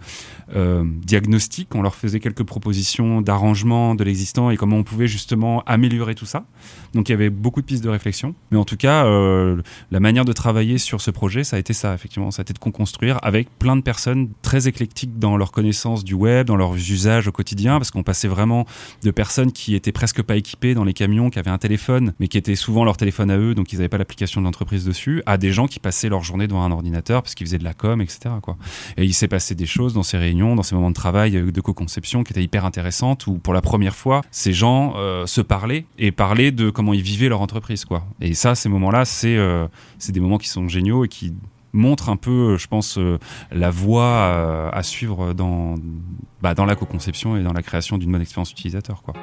euh, 0.55 0.83
diagnostics, 0.85 1.73
on 1.75 1.81
leur 1.81 1.95
faisait 1.95 2.19
quelques 2.19 2.43
propositions 2.43 3.21
d'arrangement 3.21 3.95
de 3.95 4.03
l'existant 4.03 4.51
et 4.51 4.57
comment 4.57 4.77
on 4.77 4.83
pouvait 4.83 5.07
justement 5.07 5.63
améliorer 5.65 6.15
tout 6.15 6.25
ça. 6.25 6.45
Donc 6.93 7.09
il 7.09 7.13
y 7.13 7.15
avait 7.15 7.29
beaucoup 7.29 7.61
de 7.61 7.65
pistes 7.65 7.83
de 7.83 7.89
réflexion, 7.89 8.35
mais 8.51 8.57
en 8.57 8.65
tout 8.65 8.77
cas 8.77 9.05
euh, 9.05 9.61
la 9.91 9.99
manière 9.99 10.25
de 10.25 10.33
travailler 10.33 10.77
sur 10.77 11.01
ce 11.01 11.11
projet, 11.11 11.43
ça 11.43 11.55
a 11.55 11.59
été 11.59 11.73
ça 11.73 11.93
effectivement, 11.93 12.31
ça 12.31 12.41
a 12.41 12.43
été 12.43 12.53
de 12.53 12.59
construire 12.59 13.19
avec 13.23 13.49
plein 13.59 13.75
de 13.75 13.81
personnes 13.81 14.29
très 14.41 14.67
éclectiques 14.67 15.19
dans 15.19 15.37
leur 15.37 15.51
connaissance 15.51 16.03
du 16.03 16.13
web, 16.13 16.47
dans 16.47 16.55
leurs 16.55 16.75
usages 16.75 17.27
au 17.27 17.31
quotidien, 17.31 17.77
parce 17.77 17.91
qu'on 17.91 18.03
passait 18.03 18.27
vraiment 18.27 18.65
de 19.03 19.11
personnes 19.11 19.51
qui 19.51 19.75
étaient 19.75 19.91
presque 19.91 20.21
pas 20.21 20.35
équipées 20.35 20.73
dans 20.73 20.83
les 20.83 20.93
camions, 20.93 21.29
qui 21.29 21.39
avaient 21.39 21.51
un 21.51 21.57
téléphone, 21.57 22.13
mais 22.19 22.27
qui 22.27 22.37
était 22.37 22.55
souvent 22.55 22.83
leur 22.83 22.97
téléphone 22.97 23.31
à 23.31 23.37
eux, 23.37 23.55
donc 23.55 23.71
ils 23.73 23.77
n'avaient 23.77 23.89
pas 23.89 23.97
l'application 23.97 24.41
de 24.41 24.45
l'entreprise 24.45 24.85
dessus, 24.85 25.23
à 25.25 25.37
des 25.37 25.51
gens 25.51 25.67
qui 25.67 25.79
passaient 25.79 26.00
leur 26.09 26.23
journée 26.23 26.47
devant 26.47 26.63
un 26.63 26.71
ordinateur 26.71 27.23
parce 27.23 27.35
qu'ils 27.35 27.47
faisaient 27.47 27.57
de 27.57 27.63
la 27.63 27.73
com, 27.73 28.01
etc. 28.01 28.35
Quoi. 28.41 28.57
Et 28.97 29.05
il 29.05 29.13
s'est 29.13 29.27
passé 29.27 29.55
des 29.55 29.65
choses 29.65 29.93
dans 29.93 30.03
ces 30.03 30.17
réunions, 30.17 30.55
dans 30.55 30.63
ces 30.63 30.75
moments 30.75 30.89
de 30.89 30.95
travail 30.95 31.37
euh, 31.37 31.51
de 31.51 31.61
co-conception 31.61 32.23
qui 32.23 32.33
étaient 32.33 32.43
hyper 32.43 32.65
intéressantes, 32.65 33.27
où 33.27 33.37
pour 33.37 33.53
la 33.53 33.61
première 33.61 33.95
fois, 33.95 34.21
ces 34.31 34.53
gens 34.53 34.93
euh, 34.97 35.25
se 35.25 35.41
parlaient 35.41 35.85
et 35.97 36.11
parlaient 36.11 36.51
de 36.51 36.69
comment 36.69 36.93
ils 36.93 37.01
vivaient 37.01 37.29
leur 37.29 37.41
entreprise. 37.41 37.85
Quoi. 37.85 38.03
Et 38.19 38.33
ça, 38.33 38.55
ces 38.55 38.69
moments-là, 38.69 39.05
c'est 39.05 39.37
euh, 39.37 39.67
des 40.09 40.19
moments 40.19 40.37
qui 40.37 40.49
sont 40.49 40.67
géniaux 40.67 41.05
et 41.05 41.07
qui 41.07 41.33
montrent 41.73 42.09
un 42.09 42.17
peu, 42.17 42.57
je 42.57 42.67
pense, 42.67 42.97
euh, 42.97 43.17
la 43.51 43.69
voie 43.69 44.03
euh, 44.03 44.69
à 44.71 44.83
suivre 44.83 45.33
dans, 45.33 45.75
bah, 46.41 46.53
dans 46.53 46.65
la 46.65 46.75
co-conception 46.75 47.37
et 47.37 47.43
dans 47.43 47.53
la 47.53 47.61
création 47.61 47.97
d'une 47.97 48.11
bonne 48.11 48.21
expérience 48.21 48.51
utilisateur. 48.51 49.03
Quoi. 49.03 49.13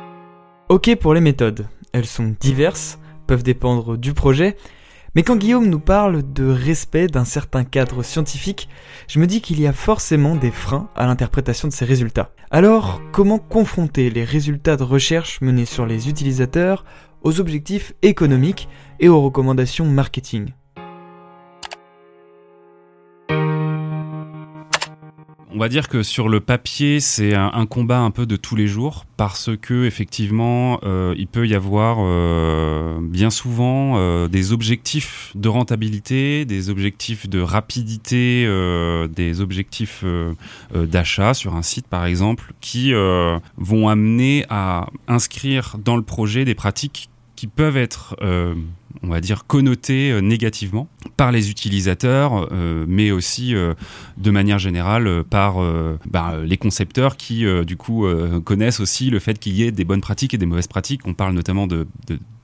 Ok 0.69 0.95
pour 0.97 1.15
les 1.15 1.21
méthodes. 1.21 1.67
Elles 1.93 2.07
sont 2.07 2.35
diverses, 2.41 2.99
peuvent 3.27 3.43
dépendre 3.43 3.97
du 3.97 4.15
projet, 4.15 4.57
Mais 5.15 5.23
quand 5.23 5.37
Guillaume 5.37 5.69
nous 5.69 5.81
parle 5.81 6.23
de 6.33 6.47
respect 6.47 7.07
d'un 7.07 7.25
certain 7.25 7.65
cadre 7.65 8.03
scientifique, 8.03 8.69
je 9.09 9.19
me 9.19 9.27
dis 9.27 9.41
qu'il 9.41 9.61
y 9.61 9.67
a 9.67 9.73
forcément 9.73 10.37
des 10.37 10.51
freins 10.51 10.89
à 10.95 11.07
l'interprétation 11.07 11.69
de 11.69 11.73
ces 11.73 11.85
résultats. 11.85 12.31
Alors, 12.51 13.01
comment 13.13 13.39
confronter 13.39 14.11
les 14.11 14.25
résultats 14.25 14.77
de 14.77 14.83
recherche 14.83 15.41
menés 15.41 15.65
sur 15.65 15.87
les 15.87 16.09
utilisateurs 16.09 16.85
aux 17.23 17.41
objectifs 17.41 17.95
économiques 18.03 18.69
et 19.01 19.09
aux 19.09 19.21
recommandations 19.21 19.87
marketing? 19.87 20.53
On 25.59 25.61
va 25.61 25.69
dire 25.69 25.89
que 25.89 26.05
sur 26.05 26.29
le 26.29 26.39
papier, 26.39 27.01
c'est 27.01 27.35
un, 27.35 27.67
combat 27.67 27.99
un 27.99 28.13
peu 28.13 28.27
de 28.27 28.37
tous 28.37 28.55
les 28.55 28.69
jours 28.69 29.07
parce 29.17 29.51
que 29.61 29.87
effectivement, 29.87 30.79
euh, 30.85 31.17
il 31.19 31.27
peut 31.27 31.49
y 31.49 31.55
avoir 31.57 31.97
euh, 31.99 33.01
bien 33.03 33.29
souvent 33.29 33.95
euh, 33.97 34.29
des 34.29 34.53
objectifs 34.53 35.33
de 35.35 35.49
rentabilité, 35.49 36.45
des 36.45 36.71
objectifs 36.71 37.29
de 37.29 37.41
rapidité, 37.41 38.47
des 39.11 39.41
objectifs 39.41 40.05
d'achat 40.73 41.35
sur 41.35 41.57
un 41.57 41.63
site 41.63 41.89
par 41.89 42.07
exemple, 42.07 42.53
qui 42.61 42.93
vont 43.57 43.89
amener 43.89 44.47
à 44.51 44.87
inscrire 45.09 45.75
dans 45.85 45.97
le 45.97 46.03
projet 46.03 46.45
des 46.45 46.55
pratiques 46.55 47.11
qui 47.35 47.49
peuvent 47.49 47.77
être 47.77 48.15
on 49.03 49.09
va 49.09 49.21
dire, 49.21 49.47
connoté 49.47 50.11
euh, 50.11 50.21
négativement 50.21 50.89
par 51.17 51.33
les 51.33 51.51
utilisateurs, 51.51 52.49
euh, 52.53 52.85
mais 52.89 53.11
aussi 53.11 53.55
euh, 53.55 53.75
de 54.17 54.31
manière 54.31 54.59
générale 54.59 55.25
par 55.29 55.57
bah, 56.07 56.37
les 56.45 56.57
concepteurs 56.57 57.17
qui, 57.17 57.45
du 57.65 57.77
coup, 57.77 58.07
connaissent 58.45 58.81
aussi 58.81 59.11
le 59.11 59.19
fait 59.19 59.39
qu'il 59.39 59.55
y 59.55 59.63
ait 59.63 59.73
des 59.73 59.85
bonnes 59.85 60.01
pratiques 60.01 60.35
et 60.35 60.39
des 60.39 60.47
mauvaises 60.47 60.67
pratiques. 60.67 61.03
On 61.07 61.15
parle 61.15 61.35
notamment 61.35 61.67
de 61.67 61.87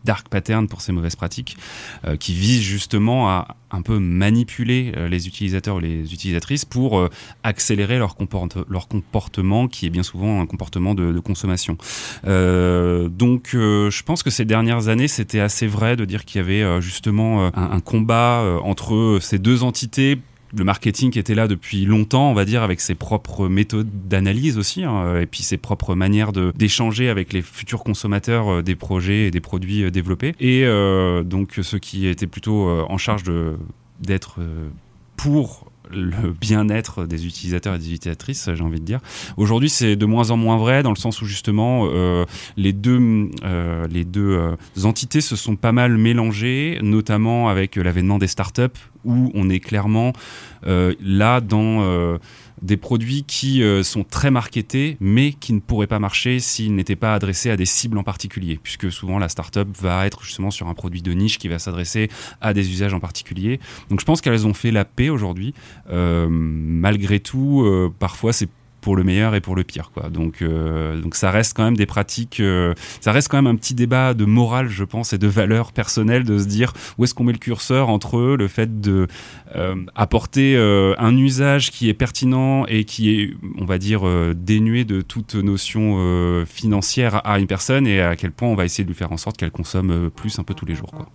dark 0.05 0.29
pattern 0.29 0.69
pour 0.69 0.81
ces 0.81 0.93
mauvaises 0.93 1.17
pratiques, 1.17 1.57
euh, 2.05 2.17
qui 2.17 2.35
visent 2.35 2.63
justement 2.63 3.29
à 3.29 3.57
un 3.71 3.83
peu 3.83 3.99
manipuler 3.99 4.93
euh, 4.97 5.09
les 5.09 5.27
utilisateurs 5.27 5.77
ou 5.77 5.81
les 5.81 6.13
utilisatrices 6.13 6.65
pour 6.65 6.99
euh, 6.99 7.09
accélérer 7.43 7.99
leur, 7.99 8.15
comportement, 8.17 9.67
qui 9.67 9.87
est 9.87 9.91
bien 9.91 10.05
souvent 10.05 10.41
un 10.41 10.47
comportement 10.47 10.95
de, 10.95 11.19
consommation. 11.25 11.79
donc, 12.25 13.51
je 13.53 14.03
pense 14.03 14.23
que 14.23 14.29
ces 14.29 14.45
dernières 14.45 14.89
années, 14.89 15.09
c'était 15.09 15.41
assez 15.41 15.67
vrai 15.67 15.97
de 15.97 16.05
dire 16.05 16.25
qu'il 16.25 16.41
y 16.41 16.45
avait 16.45 16.83
justement 16.83 17.51
un 17.57 17.81
combat 17.81 18.54
entre 18.63 19.19
ces 19.21 19.39
deux 19.39 19.63
entités 19.63 20.19
le 20.57 20.65
marketing 20.65 21.19
était 21.19 21.35
là 21.35 21.49
depuis 21.49 21.85
longtemps, 21.85 22.31
on 22.31 22.35
va 22.35 22.45
dire, 22.45 22.63
avec 22.63 22.81
ses 22.81 22.95
propres 22.95 23.49
méthodes 23.49 23.89
d'analyse 24.09 24.57
aussi, 24.57 24.85
hein, 24.85 25.21
et 25.21 25.27
puis 25.27 25.43
ses 25.43 25.57
propres 25.57 25.95
manières 25.95 26.33
d'échanger 26.33 27.09
avec 27.09 27.33
les 27.33 27.43
futurs 27.43 27.83
consommateurs 27.83 28.49
euh, 28.49 28.63
des 28.63 28.77
projets 28.77 29.27
et 29.27 29.31
des 29.31 29.41
produits 29.41 29.83
euh, 29.83 29.91
développés. 29.91 30.35
Et 30.39 30.65
euh, 30.65 31.23
donc 31.23 31.59
ceux 31.63 31.79
qui 31.79 32.07
étaient 32.07 32.27
plutôt 32.27 32.69
en 32.69 32.99
charge 32.99 33.23
d'être 34.01 34.41
pour 35.17 35.67
le 35.95 36.33
bien-être 36.33 37.07
des 37.07 37.27
utilisateurs 37.27 37.75
et 37.75 37.79
des 37.79 37.93
utilisatrices, 37.93 38.51
j'ai 38.53 38.63
envie 38.63 38.81
de 38.81 38.85
dire. 38.85 39.01
Aujourd'hui, 39.37 39.71
c'est 39.71 39.97
de 39.97 40.07
moins 40.07 40.31
en 40.31 40.37
moins 40.37 40.57
vrai 40.57 40.83
dans 40.83 40.91
le 40.91 40.97
sens 40.97 41.23
où 41.23 41.27
justement 41.27 41.89
euh, 41.91 42.25
les 42.57 42.73
deux, 42.73 43.31
euh, 43.45 43.87
les 43.89 44.05
deux 44.05 44.31
euh, 44.31 44.57
entités 44.85 45.21
se 45.21 45.37
sont 45.37 45.57
pas 45.57 45.73
mal 45.73 45.97
mélangées, 45.97 46.79
notamment 46.83 47.49
avec 47.49 47.77
l'avènement 47.77 48.19
des 48.19 48.27
startups 48.27 48.63
où 49.05 49.31
on 49.35 49.51
est 49.51 49.61
clairement 49.61 50.15
là 50.67 51.43
dans 51.43 52.19
des 52.65 52.79
produits 52.79 53.25
qui 53.25 53.63
euh, 53.63 53.83
sont 53.83 54.05
très 54.05 54.31
marketés, 54.31 54.97
mais 54.99 55.35
qui 55.35 55.53
ne 55.53 55.61
pourraient 55.61 55.87
pas 55.87 55.99
marcher 55.99 56.41
s'ils 56.41 56.75
n'étaient 56.75 56.97
pas 56.97 57.15
adressés 57.15 57.51
à 57.51 57.57
des 57.57 57.67
cibles 57.67 57.99
en 57.99 58.03
particulier, 58.03 58.59
puisque 58.63 58.91
souvent 58.91 59.19
la 59.19 59.29
startup 59.29 59.69
va 59.79 60.07
être 60.07 60.25
justement 60.25 60.51
sur 60.51 60.67
un 60.69 60.75
produit 60.75 61.03
de 61.03 61.13
niche 61.13 61.39
qui 61.39 61.49
va 61.49 61.59
s'adresser 61.59 62.09
à 62.41 62.55
des 62.55 62.71
usages 62.71 62.95
en 62.95 63.01
particulier. 63.01 63.61
Donc 63.91 64.01
je 64.01 64.07
pense 64.07 64.23
qu'elles 64.23 64.47
ont 64.47 64.55
fait 64.55 64.71
la 64.71 64.87
paix 64.87 65.11
aujourd'hui. 65.11 65.53
Euh, 65.91 66.27
malgré 66.31 67.21
tout, 67.21 67.63
euh, 67.63 67.93
parfois 67.99 68.33
c'est 68.33 68.49
pour 68.85 68.97
le 68.97 69.03
meilleur 69.03 69.35
et 69.35 69.41
pour 69.41 69.57
le 69.57 69.65
pire. 69.65 69.91
Quoi. 69.95 70.11
Donc, 70.11 70.43
euh, 70.43 71.01
donc 71.01 71.15
ça 71.15 71.31
reste 71.31 71.57
quand 71.57 71.65
même 71.65 71.77
des 71.77 71.87
pratiques, 71.87 72.39
euh, 72.39 72.75
ça 73.01 73.13
reste 73.13 73.29
quand 73.29 73.39
même 73.39 73.47
un 73.47 73.57
petit 73.57 73.73
débat 73.73 74.13
de 74.13 74.27
morale, 74.27 74.69
je 74.69 74.85
pense, 74.85 75.15
et 75.15 75.19
de 75.19 75.27
valeur 75.27 75.73
personnelle 75.73 76.23
de 76.23 76.39
se 76.39 76.45
dire 76.45 76.75
où 76.99 77.05
est-ce 77.05 77.15
qu'on 77.15 77.25
met 77.25 77.33
le 77.33 77.39
curseur 77.39 77.89
entre 77.89 78.37
le 78.39 78.47
fait 78.47 78.83
de 78.83 79.07
euh, 79.57 79.75
apporter 79.95 80.55
un 80.99 81.17
usage 81.17 81.71
qui 81.71 81.89
est 81.89 81.95
pertinent 81.95 82.67
et 82.67 82.85
qui 82.85 83.19
est, 83.19 83.31
on 83.59 83.65
va 83.65 83.79
dire, 83.79 84.03
dénué 84.35 84.85
de 84.85 85.01
toute 85.01 85.35
notion 85.35 86.45
financière 86.45 87.27
à 87.27 87.39
une 87.39 87.47
personne 87.47 87.87
et 87.87 88.03
à 88.03 88.17
quel 88.17 88.33
point 88.33 88.49
on 88.49 88.55
va 88.55 88.67
essayer 88.67 88.85
de 88.85 88.89
lui 88.89 88.97
faire 88.97 89.13
en 89.13 89.17
sorte 89.17 89.39
qu'elle 89.39 89.51
consomme 89.51 90.11
plus 90.15 90.39
un 90.39 90.43
peu 90.43 90.53
tous 90.53 90.67
les 90.67 90.75
jours. 90.75 90.91
Quoi. 90.91 91.09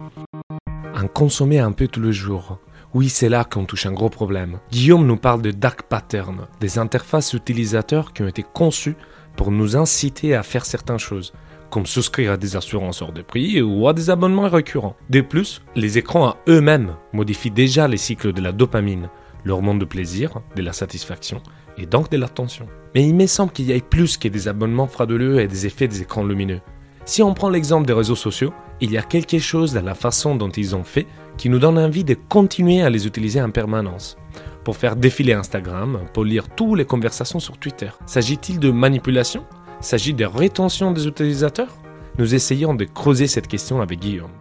Consommer 1.14 1.60
un 1.60 1.72
peu 1.72 1.88
tous 1.88 2.02
les 2.02 2.14
jours. 2.14 2.60
Oui, 2.96 3.08
c'est 3.08 3.29
là 3.29 3.43
qu'on 3.43 3.65
touche 3.65 3.86
un 3.86 3.91
gros 3.91 4.10
problème. 4.10 4.58
Guillaume 4.72 5.05
nous 5.05 5.15
parle 5.15 5.43
de 5.43 5.51
dark 5.51 5.84
patterns, 5.84 6.48
des 6.60 6.79
interfaces 6.79 7.34
utilisateurs 7.34 8.13
qui 8.13 8.24
ont 8.24 8.27
été 8.27 8.43
conçues 8.43 8.96
pour 9.36 9.51
nous 9.51 9.77
inciter 9.77 10.34
à 10.34 10.41
faire 10.41 10.65
certaines 10.65 10.98
choses, 10.98 11.31
comme 11.69 11.86
souscrire 11.86 12.31
à 12.31 12.38
des 12.38 12.55
assurances 12.55 13.03
hors 13.03 13.12
de 13.12 13.22
prix 13.22 13.62
ou 13.62 13.88
à 13.88 13.93
des 13.93 14.10
abonnements 14.10 14.50
récurrents. 14.50 14.96
De 15.12 15.22
plus, 15.22 15.62
les 15.75 16.00
écrans 16.00 16.29
à 16.29 16.38
eux-mêmes 16.48 16.96
modifient 17.13 17.51
déjà 17.51 17.88
les 17.88 17.98
cycles 17.98 18.34
de 18.34 18.41
la 18.41 18.51
dopamine, 18.51 19.10
l'hormone 19.46 19.77
de 19.77 19.86
plaisir, 19.86 20.41
de 20.55 20.63
la 20.63 20.74
satisfaction 20.74 21.43
et 21.77 21.86
donc 21.86 22.10
de 22.10 22.17
l'attention. 22.17 22.65
Mais 22.96 23.08
il 23.08 23.13
me 23.13 23.27
semble 23.27 23.51
qu'il 23.51 23.65
y 23.65 23.72
ait 23.72 23.81
plus 23.81 24.17
que 24.17 24.27
des 24.27 24.48
abonnements 24.48 24.88
frauduleux 24.88 25.41
et 25.41 25.48
des 25.48 25.67
effets 25.67 25.88
des 25.88 26.01
écrans 26.01 26.24
lumineux. 26.24 26.62
Si 27.05 27.22
on 27.22 27.36
prend 27.36 27.50
l'exemple 27.50 27.88
des 27.88 27.93
réseaux 27.93 28.15
sociaux, 28.15 28.53
il 28.81 28.91
y 28.91 28.98
a 28.98 29.01
quelque 29.01 29.39
chose 29.39 29.74
dans 29.74 29.86
la 29.86 29.96
façon 29.96 30.36
dont 30.36 30.50
ils 30.50 30.75
ont 30.75 30.84
fait 30.84 31.08
qui 31.39 31.48
nous 31.50 31.58
donne 31.58 31.79
envie 31.79 32.03
de 32.03 32.15
continuer 32.27 32.81
à 32.81 32.89
les 32.89 33.08
utiliser 33.08 33.41
en 33.41 33.50
permanence. 33.50 34.17
Pour 34.65 34.75
faire 34.75 34.98
défiler 34.98 35.31
Instagram, 35.31 36.01
pour 36.13 36.25
lire 36.25 36.50
toutes 36.50 36.77
les 36.77 36.86
conversations 36.86 37.39
sur 37.39 37.58
Twitter. 37.58 37.89
S'agit-il 38.05 38.60
de 38.60 38.69
manipulation? 38.69 39.46
S'agit 39.79 40.13
de 40.13 40.25
rétention 40.25 40.91
des 40.91 41.08
utilisateurs? 41.08 41.77
Nous 42.17 42.36
essayons 42.36 42.75
de 42.75 42.84
creuser 42.84 43.27
cette 43.27 43.48
question 43.48 43.79
avec 43.79 44.00
Guillaume. 44.00 44.31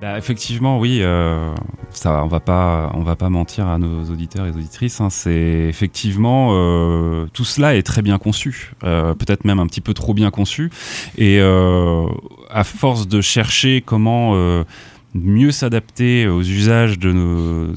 Bah, 0.00 0.18
effectivement, 0.18 0.80
oui, 0.80 0.98
euh, 1.02 1.54
ça, 1.90 2.24
on 2.24 2.26
va 2.26 2.40
pas, 2.40 2.90
on 2.94 3.02
va 3.02 3.14
pas 3.14 3.28
mentir 3.28 3.68
à 3.68 3.78
nos 3.78 4.10
auditeurs 4.10 4.46
et 4.46 4.50
auditrices. 4.50 5.00
Hein, 5.00 5.08
effectivement 5.30 6.48
euh, 6.52 7.26
tout 7.32 7.44
cela 7.44 7.76
est 7.76 7.84
très 7.84 8.02
bien 8.02 8.18
conçu, 8.18 8.72
euh, 8.82 9.14
peut-être 9.14 9.44
même 9.44 9.60
un 9.60 9.66
petit 9.66 9.82
peu 9.82 9.94
trop 9.94 10.14
bien 10.14 10.30
conçu, 10.30 10.72
et 11.16 11.40
à 11.40 12.64
force 12.64 13.06
de 13.06 13.20
chercher 13.20 13.84
comment 13.86 14.64
mieux 15.14 15.50
s'adapter 15.50 16.28
aux 16.28 16.42
usages 16.42 16.98
de 16.98 17.12
nos 17.12 17.72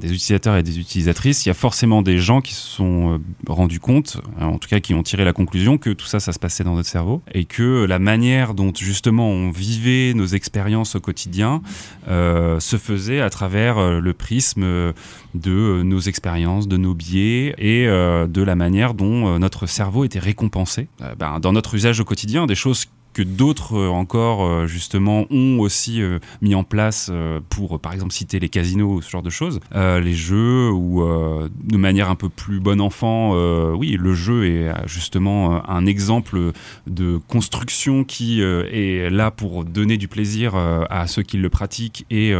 des 0.00 0.12
utilisateurs 0.12 0.56
et 0.56 0.62
des 0.62 0.78
utilisatrices, 0.78 1.44
il 1.44 1.48
y 1.48 1.50
a 1.50 1.54
forcément 1.54 2.02
des 2.02 2.18
gens 2.18 2.40
qui 2.40 2.54
se 2.54 2.66
sont 2.66 3.14
euh, 3.14 3.18
rendus 3.48 3.80
compte, 3.80 4.20
euh, 4.40 4.44
en 4.44 4.58
tout 4.58 4.68
cas 4.68 4.80
qui 4.80 4.94
ont 4.94 5.02
tiré 5.02 5.24
la 5.24 5.32
conclusion 5.32 5.78
que 5.78 5.90
tout 5.90 6.06
ça, 6.06 6.20
ça 6.20 6.32
se 6.32 6.38
passait 6.38 6.64
dans 6.64 6.74
notre 6.74 6.88
cerveau 6.88 7.22
et 7.32 7.44
que 7.44 7.84
la 7.84 7.98
manière 7.98 8.54
dont 8.54 8.72
justement 8.74 9.28
on 9.28 9.50
vivait 9.50 10.14
nos 10.14 10.26
expériences 10.26 10.94
au 10.94 11.00
quotidien 11.00 11.62
euh, 12.08 12.60
se 12.60 12.76
faisait 12.76 13.20
à 13.20 13.30
travers 13.30 14.00
le 14.00 14.12
prisme 14.12 14.92
de 15.34 15.82
nos 15.82 16.00
expériences, 16.00 16.68
de 16.68 16.76
nos 16.76 16.94
biais 16.94 17.54
et 17.58 17.86
de 17.86 18.42
la 18.42 18.54
manière 18.54 18.94
dont 18.94 19.38
notre 19.38 19.66
cerveau 19.66 20.04
était 20.04 20.18
récompensé 20.18 20.88
ben, 21.18 21.40
dans 21.40 21.52
notre 21.52 21.74
usage 21.74 22.00
au 22.00 22.04
quotidien, 22.04 22.46
des 22.46 22.54
choses 22.54 22.86
que 23.18 23.24
d'autres 23.24 23.76
euh, 23.76 23.88
encore 23.88 24.46
euh, 24.46 24.66
justement 24.68 25.26
ont 25.30 25.58
aussi 25.58 26.00
euh, 26.00 26.20
mis 26.40 26.54
en 26.54 26.62
place 26.62 27.10
pour 27.48 27.80
par 27.80 27.92
exemple 27.92 28.12
citer 28.12 28.38
les 28.38 28.48
casinos 28.48 29.02
ce 29.02 29.10
genre 29.10 29.24
de 29.24 29.30
choses 29.30 29.58
les 29.74 30.14
jeux 30.14 30.70
ou 30.70 31.02
de 31.02 31.76
manière 31.76 32.10
un 32.10 32.14
peu 32.14 32.28
plus 32.28 32.60
bon 32.60 32.80
enfant 32.80 33.32
oui 33.72 33.96
le 33.98 34.14
jeu 34.14 34.46
est 34.46 34.72
justement 34.86 35.68
un 35.68 35.86
exemple 35.86 36.52
de 36.86 37.18
construction 37.28 38.04
qui 38.04 38.40
est 38.40 39.10
là 39.10 39.30
pour 39.30 39.64
donner 39.64 39.96
du 39.96 40.08
plaisir 40.08 40.54
à 40.56 41.06
ceux 41.06 41.22
qui 41.22 41.38
le 41.38 41.48
pratiquent 41.48 42.06
et 42.10 42.32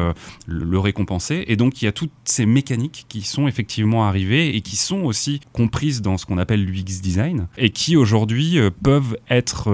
le 0.46 0.78
récompenser. 0.78 1.44
Et 1.46 1.56
donc 1.56 1.80
il 1.80 1.86
y 1.86 1.88
a 1.88 1.92
toutes 1.92 2.12
ces 2.24 2.46
mécaniques 2.46 3.06
qui 3.08 3.22
sont 3.22 3.48
effectivement 3.48 4.04
arrivées 4.04 4.54
et 4.54 4.60
qui 4.60 4.76
sont 4.76 5.02
aussi 5.02 5.40
comprises 5.52 6.02
dans 6.02 6.18
ce 6.18 6.26
qu'on 6.26 6.38
appelle 6.38 6.64
l'UX 6.64 7.00
design 7.00 7.46
et 7.56 7.70
qui 7.70 7.96
aujourd'hui 7.96 8.58
peuvent 8.82 9.16
être 9.30 9.70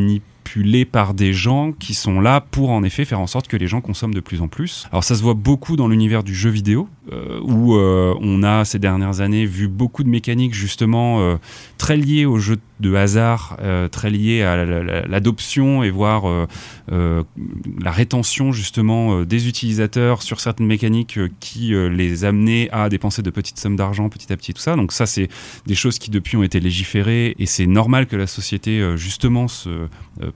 manip 0.00 0.29
manipulé 0.50 0.84
par 0.84 1.14
des 1.14 1.32
gens 1.32 1.72
qui 1.72 1.94
sont 1.94 2.20
là 2.20 2.40
pour 2.40 2.70
en 2.70 2.82
effet 2.82 3.04
faire 3.04 3.20
en 3.20 3.26
sorte 3.26 3.48
que 3.48 3.56
les 3.56 3.66
gens 3.66 3.80
consomment 3.80 4.14
de 4.14 4.20
plus 4.20 4.40
en 4.40 4.48
plus. 4.48 4.86
Alors 4.90 5.04
ça 5.04 5.14
se 5.14 5.22
voit 5.22 5.34
beaucoup 5.34 5.76
dans 5.76 5.88
l'univers 5.88 6.22
du 6.22 6.34
jeu 6.34 6.50
vidéo, 6.50 6.88
euh, 7.12 7.40
où 7.42 7.74
euh, 7.76 8.14
on 8.20 8.42
a 8.42 8.64
ces 8.64 8.78
dernières 8.78 9.20
années 9.20 9.46
vu 9.46 9.68
beaucoup 9.68 10.04
de 10.04 10.08
mécaniques 10.08 10.54
justement 10.54 11.20
euh, 11.20 11.36
très 11.78 11.96
liées 11.96 12.24
au 12.24 12.38
jeu 12.38 12.58
de 12.80 12.94
hasard, 12.94 13.58
très 13.92 14.08
liées 14.08 14.42
à 14.42 14.64
l'adoption 15.06 15.82
et 15.82 15.90
voire 15.90 16.22
la 16.88 17.90
rétention 17.90 18.52
justement 18.52 19.22
des 19.22 19.48
utilisateurs 19.48 20.22
sur 20.22 20.40
certaines 20.40 20.66
mécaniques 20.66 21.18
qui 21.40 21.74
les 21.74 22.24
amenaient 22.24 22.70
à 22.72 22.88
dépenser 22.88 23.20
de 23.20 23.28
petites 23.28 23.58
sommes 23.58 23.76
d'argent 23.76 24.08
petit 24.08 24.32
à 24.32 24.36
petit, 24.38 24.54
tout 24.54 24.62
ça. 24.62 24.76
Donc 24.76 24.92
ça 24.92 25.04
c'est 25.04 25.28
des 25.66 25.74
choses 25.74 25.98
qui 25.98 26.10
depuis 26.10 26.38
ont 26.38 26.42
été 26.42 26.58
légiférées 26.58 27.34
et 27.38 27.44
c'est 27.44 27.66
normal 27.66 28.06
que 28.06 28.16
la 28.16 28.26
société 28.26 28.96
justement 28.96 29.46
se 29.46 29.68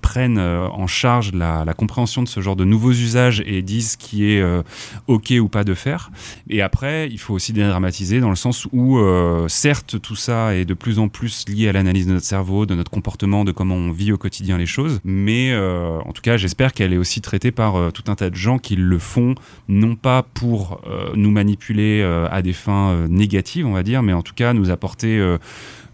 prennent 0.05 0.37
euh, 0.37 0.69
en 0.69 0.87
charge 0.87 1.33
la, 1.33 1.65
compréhension 1.75 2.23
de 2.23 2.29
ce 2.29 2.43
genre 2.43 2.57
de 2.57 2.67
nouveaux 2.67 2.93
usages 2.93 3.43
et 3.47 3.63
disent 3.63 3.93
ce 3.93 3.97
qui 3.97 4.31
est 4.31 4.41
euh, 4.41 4.63
ok 5.07 5.33
ou 5.41 5.49
pas 5.49 5.65
de 5.65 5.73
faire. 5.73 6.11
Et 6.51 6.61
après, 6.61 7.09
il 7.11 7.19
faut 7.19 7.33
aussi 7.33 7.55
dédramatiser 7.55 8.21
dans 8.21 8.29
le 8.29 8.37
sens 8.37 8.69
où, 8.71 8.99
euh, 8.99 9.49
certes, 9.49 9.99
tout 10.03 10.15
ça 10.15 10.55
est 10.55 10.67
de 10.67 10.75
plus 10.75 10.99
en 10.99 11.09
plus 11.09 11.49
lié 11.49 11.69
à 11.69 11.73
l'analyse 11.73 12.07
de 12.07 12.13
notre 12.13 12.27
cerveau, 12.27 12.67
de 12.67 12.75
notre 12.75 12.91
comportement, 12.91 13.47
de 13.47 13.53
comment 13.53 13.77
on 13.77 13.93
vit 13.93 14.13
au 14.13 14.19
quotidien 14.19 14.59
les 14.59 14.67
choses. 14.67 15.01
Mais 15.05 15.57
en 15.57 16.13
tout 16.13 16.23
cas, 16.23 16.37
j'espère 16.37 16.75
qu'elle 16.75 16.93
est 16.93 16.99
aussi 16.99 17.23
traitée 17.23 17.51
par 17.51 17.93
tout 17.93 18.05
un 18.09 18.15
tas 18.15 18.29
de 18.29 18.37
gens 18.37 18.59
qui 18.59 18.77
le 18.77 18.99
font, 18.99 19.35
non 19.69 19.97
pas 19.97 20.23
pour 20.23 20.83
nous 21.15 21.31
manipuler 21.31 22.03
à 22.31 22.43
des 22.43 22.53
fins 22.53 23.07
négatives, 23.09 23.67
on 23.67 23.73
va 23.73 23.83
dire, 23.83 24.03
mais 24.03 24.13
en 24.13 24.23
tout 24.23 24.35
cas 24.35 24.53
nous 24.53 24.71
apporter 24.71 25.19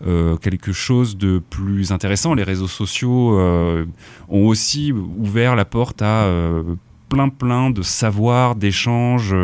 euh, 0.07 0.37
quelque 0.37 0.73
chose 0.73 1.19
de 1.19 1.43
plus 1.51 1.93
intéressant. 1.93 2.35
Les 2.35 2.43
réseaux 2.43 2.69
sociaux 2.69 3.39
euh, 3.39 3.85
ont 4.29 4.47
aussi 4.47 4.93
ouvert 4.93 5.57
la 5.57 5.67
porte 5.67 6.01
à 6.01 6.25
euh, 6.25 6.63
plein 7.11 7.29
plein 7.29 7.71
de 7.71 7.83
savoirs, 7.83 8.55
d'échanges 8.55 9.35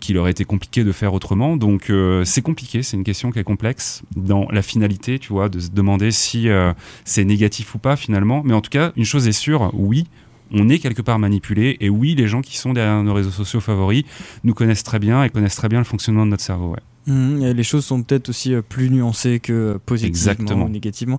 qu'il 0.00 0.18
aurait 0.18 0.32
été 0.32 0.44
compliqué 0.44 0.82
de 0.82 0.90
faire 0.90 1.14
autrement. 1.14 1.56
Donc 1.56 1.92
c'est 2.24 2.42
compliqué, 2.42 2.82
c'est 2.82 2.96
une 2.96 3.04
question 3.04 3.30
qui 3.30 3.38
est 3.38 3.44
complexe 3.44 4.02
dans 4.16 4.48
la 4.50 4.62
finalité, 4.62 5.20
tu 5.20 5.32
vois, 5.32 5.48
de 5.48 5.60
se 5.60 5.70
demander 5.70 6.10
si 6.10 6.48
c'est 7.04 7.24
négatif 7.24 7.76
ou 7.76 7.78
pas 7.78 7.94
finalement. 7.94 8.42
Mais 8.44 8.52
en 8.52 8.60
tout 8.60 8.70
cas, 8.70 8.90
une 8.96 9.04
chose 9.04 9.28
est 9.28 9.32
sûre, 9.32 9.70
oui. 9.74 10.08
On 10.50 10.68
est 10.68 10.80
quelque 10.80 11.02
part 11.02 11.20
manipulé 11.20 11.76
et 11.78 11.88
oui, 11.88 12.16
les 12.16 12.26
gens 12.26 12.42
qui 12.42 12.58
sont 12.58 12.72
derrière 12.72 13.00
nos 13.04 13.14
réseaux 13.14 13.30
sociaux 13.30 13.60
favoris 13.60 14.02
nous 14.42 14.52
connaissent 14.52 14.82
très 14.82 14.98
bien 14.98 15.22
et 15.22 15.30
connaissent 15.30 15.54
très 15.54 15.68
bien 15.68 15.78
le 15.78 15.84
fonctionnement 15.84 16.26
de 16.26 16.32
notre 16.32 16.42
cerveau. 16.42 16.72
Ouais. 16.72 16.80
Mmh, 17.06 17.42
et 17.42 17.54
les 17.54 17.62
choses 17.62 17.84
sont 17.84 18.02
peut-être 18.02 18.28
aussi 18.28 18.54
euh, 18.54 18.62
plus 18.62 18.90
nuancées 18.90 19.40
que 19.40 19.52
euh, 19.52 19.78
positivement 19.84 20.32
Exactement. 20.32 20.64
ou 20.66 20.68
négativement. 20.68 21.18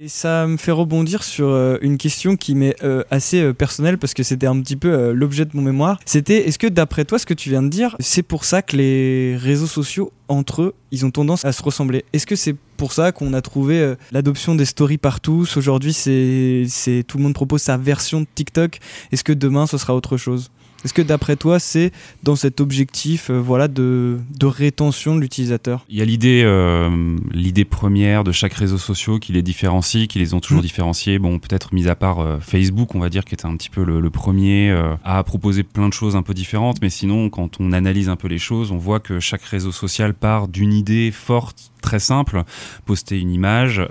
Et 0.00 0.08
ça 0.08 0.48
me 0.48 0.56
fait 0.56 0.72
rebondir 0.72 1.22
sur 1.22 1.46
euh, 1.46 1.78
une 1.80 1.98
question 1.98 2.36
qui 2.36 2.56
m'est 2.56 2.74
euh, 2.82 3.04
assez 3.12 3.40
euh, 3.40 3.52
personnelle 3.52 3.96
parce 3.96 4.12
que 4.12 4.24
c'était 4.24 4.48
un 4.48 4.60
petit 4.60 4.74
peu 4.74 5.12
l'objet 5.12 5.44
de 5.44 5.50
mon 5.54 5.62
mémoire. 5.62 6.00
C'était 6.04 6.48
est-ce 6.48 6.58
que 6.58 6.66
d'après 6.66 7.04
toi, 7.04 7.16
ce 7.18 7.26
que 7.26 7.32
tu 7.34 7.48
viens 7.48 7.62
de 7.62 7.68
dire, 7.68 7.94
c'est 8.00 8.24
pour 8.24 8.44
ça 8.44 8.60
que 8.60 8.76
les 8.76 9.36
réseaux 9.36 9.68
sociaux 9.68 10.10
entre 10.26 10.62
eux, 10.62 10.74
ils 10.90 11.06
ont 11.06 11.12
tendance 11.12 11.44
à 11.44 11.52
se 11.52 11.62
ressembler? 11.62 12.04
Est-ce 12.12 12.26
que 12.26 12.34
c'est 12.34 12.56
pour 12.76 12.92
ça 12.92 13.12
qu'on 13.12 13.32
a 13.34 13.40
trouvé 13.40 13.78
euh, 13.78 13.94
l'adoption 14.10 14.56
des 14.56 14.64
stories 14.64 14.98
partout? 14.98 15.46
Aujourd'hui, 15.56 15.92
c'est 15.92 16.64
c'est 16.66 17.04
tout 17.06 17.18
le 17.18 17.22
monde 17.22 17.34
propose 17.34 17.62
sa 17.62 17.76
version 17.76 18.20
de 18.20 18.26
TikTok. 18.34 18.80
Est-ce 19.12 19.22
que 19.22 19.32
demain, 19.32 19.68
ce 19.68 19.78
sera 19.78 19.94
autre 19.94 20.16
chose? 20.16 20.50
Est-ce 20.84 20.92
que 20.92 21.02
d'après 21.02 21.36
toi, 21.36 21.58
c'est 21.58 21.92
dans 22.22 22.36
cet 22.36 22.60
objectif 22.60 23.30
euh, 23.30 23.40
voilà, 23.40 23.68
de, 23.68 24.18
de 24.38 24.46
rétention 24.46 25.14
de 25.16 25.20
l'utilisateur? 25.20 25.86
Il 25.88 25.96
y 25.96 26.02
a 26.02 26.04
l'idée, 26.04 26.42
euh, 26.44 27.16
l'idée 27.32 27.64
première 27.64 28.22
de 28.22 28.32
chaque 28.32 28.52
réseau 28.52 28.76
social 28.76 29.18
qui 29.18 29.32
les 29.32 29.42
différencie, 29.42 30.06
qui 30.08 30.18
les 30.18 30.34
ont 30.34 30.40
toujours 30.40 30.58
Mm. 30.58 30.62
différenciés. 30.62 31.18
Bon, 31.18 31.38
peut-être 31.38 31.72
mis 31.74 31.88
à 31.88 31.94
part 31.94 32.20
euh, 32.20 32.38
Facebook, 32.38 32.94
on 32.94 33.00
va 33.00 33.08
dire, 33.08 33.24
qui 33.24 33.34
était 33.34 33.46
un 33.46 33.56
petit 33.56 33.70
peu 33.70 33.82
le, 33.82 34.00
le 34.00 34.10
premier 34.10 34.74
à 35.04 35.22
proposer 35.24 35.62
plein 35.62 35.88
de 35.88 35.94
choses 35.94 36.16
un 36.16 36.22
peu 36.22 36.34
différentes. 36.34 36.82
Mais 36.82 36.90
sinon, 36.90 37.30
quand 37.30 37.60
on 37.60 37.72
analyse 37.72 38.08
un 38.08 38.16
peu 38.16 38.28
les 38.28 38.38
choses, 38.38 38.70
on 38.70 38.78
voit 38.78 39.00
que 39.00 39.20
chaque 39.20 39.42
réseau 39.42 39.72
social 39.72 40.12
part 40.14 40.48
d'une 40.48 40.72
idée 40.72 41.10
forte, 41.10 41.72
très 41.80 41.98
simple 41.98 42.44
poster 42.84 43.18
une 43.18 43.30
image, 43.30 43.82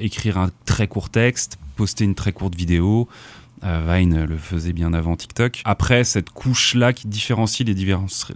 écrire 0.00 0.38
un 0.38 0.50
très 0.64 0.86
court 0.86 1.10
texte, 1.10 1.58
poster 1.76 2.04
une 2.04 2.14
très 2.14 2.32
courte 2.32 2.54
vidéo. 2.54 3.08
Euh, 3.64 3.84
Vine 3.88 4.24
le 4.24 4.36
faisait 4.36 4.72
bien 4.72 4.92
avant 4.92 5.16
TikTok. 5.16 5.62
Après 5.64 6.04
cette 6.04 6.30
couche-là 6.30 6.92
qui 6.92 7.08
différencie 7.08 7.66
les, 7.66 7.74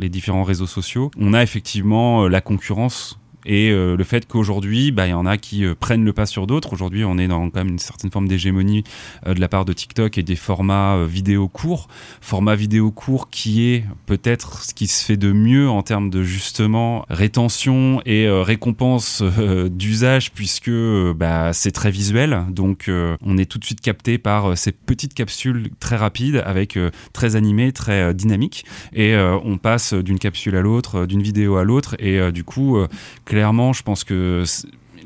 différents 0.09 0.43
réseaux 0.43 0.67
sociaux, 0.67 1.11
on 1.19 1.35
a 1.35 1.43
effectivement 1.43 2.25
euh, 2.25 2.29
la 2.29 2.41
concurrence 2.41 3.19
et 3.45 3.71
euh, 3.71 3.97
le 3.97 4.05
fait 4.05 4.27
qu'aujourd'hui, 4.27 4.93
bah, 4.93 5.07
il 5.07 5.11
y 5.11 5.15
en 5.15 5.27
a 5.27 5.37
qui 5.37 5.65
euh, 5.65 5.75
prennent 5.79 6.05
le 6.05 6.13
pas 6.13 6.27
sur 6.27 6.47
d'autres. 6.47 6.73
Aujourd'hui, 6.73 7.05
on 7.05 7.19
est 7.19 7.29
dans 7.29 7.51
quand 7.51 7.61
même 7.61 7.71
une 7.71 7.79
certaine 7.79 8.11
forme 8.11 8.29
d'hégémonie 8.29 8.85
euh, 9.27 9.35
de 9.35 9.41
la 9.41 9.49
part 9.49 9.65
de 9.65 9.73
TikTok 9.73 10.19
et 10.19 10.23
des 10.23 10.37
formats 10.37 11.05
vidéo 11.05 11.49
courts. 11.49 11.89
Format 12.21 12.55
vidéo 12.55 12.91
court 12.91 13.31
qui 13.31 13.71
est 13.71 13.85
peut-être 14.07 14.63
ce 14.63 14.75
qui 14.75 14.87
se 14.87 15.05
fait 15.05 15.17
de 15.17 15.33
mieux 15.33 15.69
en 15.69 15.83
termes 15.83 16.11
de 16.11 16.23
justement 16.23 17.05
rétention 17.09 18.01
et 18.07 18.29
récompense 18.29 19.23
d'usage 19.71 20.33
puisque 20.33 20.71
bah, 21.17 21.53
c'est 21.53 21.73
très 21.73 21.91
visuel. 21.91 22.45
Donc 22.51 22.91
on 23.23 23.39
est 23.39 23.47
tout 23.47 23.59
de 23.59 23.65
suite 23.65 23.81
capté 23.81 24.19
par 24.19 24.57
ces 24.57 24.73
petites 24.73 25.15
capsules 25.15 25.71
très 25.81 25.97
rapides 25.97 26.43
avec 26.45 26.79
très 27.13 27.37
animées, 27.37 27.73
très 27.73 28.15
dynamiques 28.15 28.65
et 28.93 29.17
on 29.17 29.59
passe 29.59 29.95
d'une 29.95 30.19
capsule 30.19 30.57
à 30.57 30.61
l'autre, 30.61 31.07
d'une 31.07 31.23
vidéo 31.23 31.57
à 31.57 31.65
l'autre 31.65 31.97
et 31.99 32.33
du 32.33 32.45
coup 32.45 32.79
clairement 33.33 33.73
je 33.73 33.83
pense 33.83 34.05
que 34.05 34.45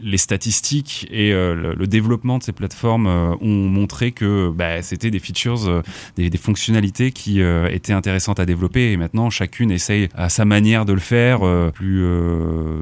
les 0.06 0.18
statistiques 0.18 1.06
et 1.10 1.32
euh, 1.32 1.54
le, 1.54 1.74
le 1.74 1.86
développement 1.86 2.38
de 2.38 2.42
ces 2.44 2.52
plateformes 2.52 3.06
euh, 3.08 3.34
ont 3.40 3.68
montré 3.68 4.12
que 4.12 4.50
bah, 4.54 4.80
c'était 4.82 5.10
des 5.10 5.18
features, 5.18 5.68
euh, 5.68 5.82
des, 6.16 6.30
des 6.30 6.38
fonctionnalités 6.38 7.10
qui 7.10 7.40
étaient 7.70 7.92
intéressantes 7.92 8.40
à 8.40 8.46
développer 8.46 8.92
et 8.92 8.96
maintenant 8.96 9.30
chacune 9.30 9.70
essaye 9.70 10.08
à 10.14 10.28
sa 10.28 10.44
manière 10.44 10.84
de 10.84 10.92
le 10.92 11.00
faire, 11.00 11.40
plus 11.72 12.04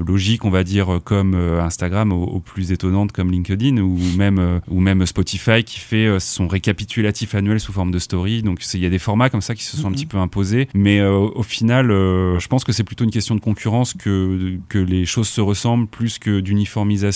logique 0.05 0.45
on 0.45 0.49
va 0.49 0.63
dire 0.63 0.99
comme 1.03 1.33
Instagram 1.35 2.11
ou, 2.13 2.39
plus 2.39 2.71
étonnante 2.71 3.11
comme 3.11 3.31
LinkedIn 3.31 3.77
ou 3.77 3.97
même, 4.17 4.61
ou 4.69 4.79
même 4.79 5.05
Spotify 5.05 5.63
qui 5.63 5.79
fait 5.79 6.19
son 6.19 6.47
récapitulatif 6.47 7.33
annuel 7.35 7.59
sous 7.59 7.73
forme 7.73 7.91
de 7.91 7.99
story. 7.99 8.43
Donc 8.43 8.59
il 8.73 8.79
y 8.79 8.85
a 8.85 8.89
des 8.89 8.99
formats 8.99 9.29
comme 9.29 9.41
ça 9.41 9.55
qui 9.55 9.63
se 9.63 9.77
sont 9.77 9.87
un 9.87 9.89
Mhm. 9.89 9.95
petit 9.95 10.05
peu 10.05 10.17
imposés, 10.17 10.67
mais 10.73 10.99
euh, 10.99 11.11
au 11.13 11.43
final 11.43 11.91
euh, 11.91 12.39
je 12.39 12.47
pense 12.47 12.63
que 12.63 12.71
c'est 12.71 12.83
plutôt 12.83 13.03
une 13.03 13.11
question 13.11 13.35
de 13.35 13.39
concurrence 13.41 13.93
que, 13.93 14.57
que 14.69 14.77
les 14.77 15.05
choses 15.05 15.27
se 15.27 15.41
ressemblent 15.41 15.87
plus 15.87 16.19
que 16.19 16.39
d'uniformisation 16.39 17.14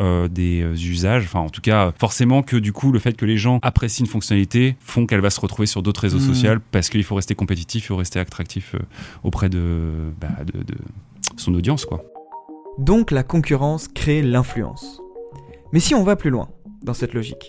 euh, 0.00 0.28
des 0.28 0.62
euh, 0.62 0.72
usages. 0.74 1.24
Enfin, 1.24 1.40
en 1.40 1.48
tout 1.48 1.60
cas, 1.60 1.92
forcément 1.98 2.42
que 2.42 2.56
du 2.56 2.72
coup, 2.72 2.92
le 2.92 2.98
fait 2.98 3.16
que 3.16 3.24
les 3.24 3.36
gens 3.36 3.58
apprécient 3.62 4.04
une 4.04 4.10
fonctionnalité 4.10 4.76
font 4.80 5.06
qu'elle 5.06 5.20
va 5.20 5.30
se 5.30 5.40
retrouver 5.40 5.66
sur 5.66 5.82
d'autres 5.82 6.02
réseaux 6.02 6.18
Mhm. 6.18 6.34
sociaux 6.34 6.50
parce 6.70 6.88
qu'il 6.90 7.02
faut 7.04 7.14
rester 7.14 7.34
compétitif, 7.34 7.84
il 7.84 7.86
faut 7.88 7.96
rester 7.96 8.18
attractif 8.20 8.74
euh, 8.74 8.78
auprès 9.24 9.48
de, 9.48 10.12
bah, 10.20 10.28
de, 10.44 10.58
de 10.62 10.74
son 11.36 11.54
audience, 11.54 11.84
quoi. 11.84 12.02
Donc 12.78 13.10
la 13.10 13.22
concurrence 13.22 13.88
crée 13.88 14.22
l'influence. 14.22 15.00
Mais 15.72 15.80
si 15.80 15.94
on 15.94 16.04
va 16.04 16.16
plus 16.16 16.30
loin 16.30 16.48
dans 16.82 16.94
cette 16.94 17.12
logique, 17.14 17.48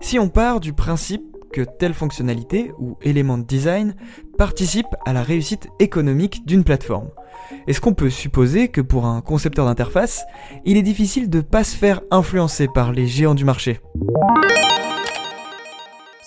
si 0.00 0.18
on 0.18 0.28
part 0.28 0.60
du 0.60 0.72
principe 0.72 1.22
que 1.52 1.62
telle 1.62 1.94
fonctionnalité 1.94 2.72
ou 2.78 2.96
élément 3.02 3.36
de 3.36 3.42
design 3.44 3.94
participe 4.38 4.86
à 5.04 5.12
la 5.12 5.22
réussite 5.22 5.68
économique 5.80 6.46
d'une 6.46 6.64
plateforme, 6.64 7.08
est-ce 7.66 7.80
qu'on 7.80 7.94
peut 7.94 8.10
supposer 8.10 8.68
que 8.68 8.80
pour 8.80 9.06
un 9.06 9.20
concepteur 9.20 9.66
d'interface, 9.66 10.24
il 10.64 10.76
est 10.76 10.82
difficile 10.82 11.28
de 11.30 11.40
pas 11.40 11.64
se 11.64 11.76
faire 11.76 12.00
influencer 12.10 12.68
par 12.68 12.92
les 12.92 13.06
géants 13.06 13.34
du 13.34 13.44
marché? 13.44 13.80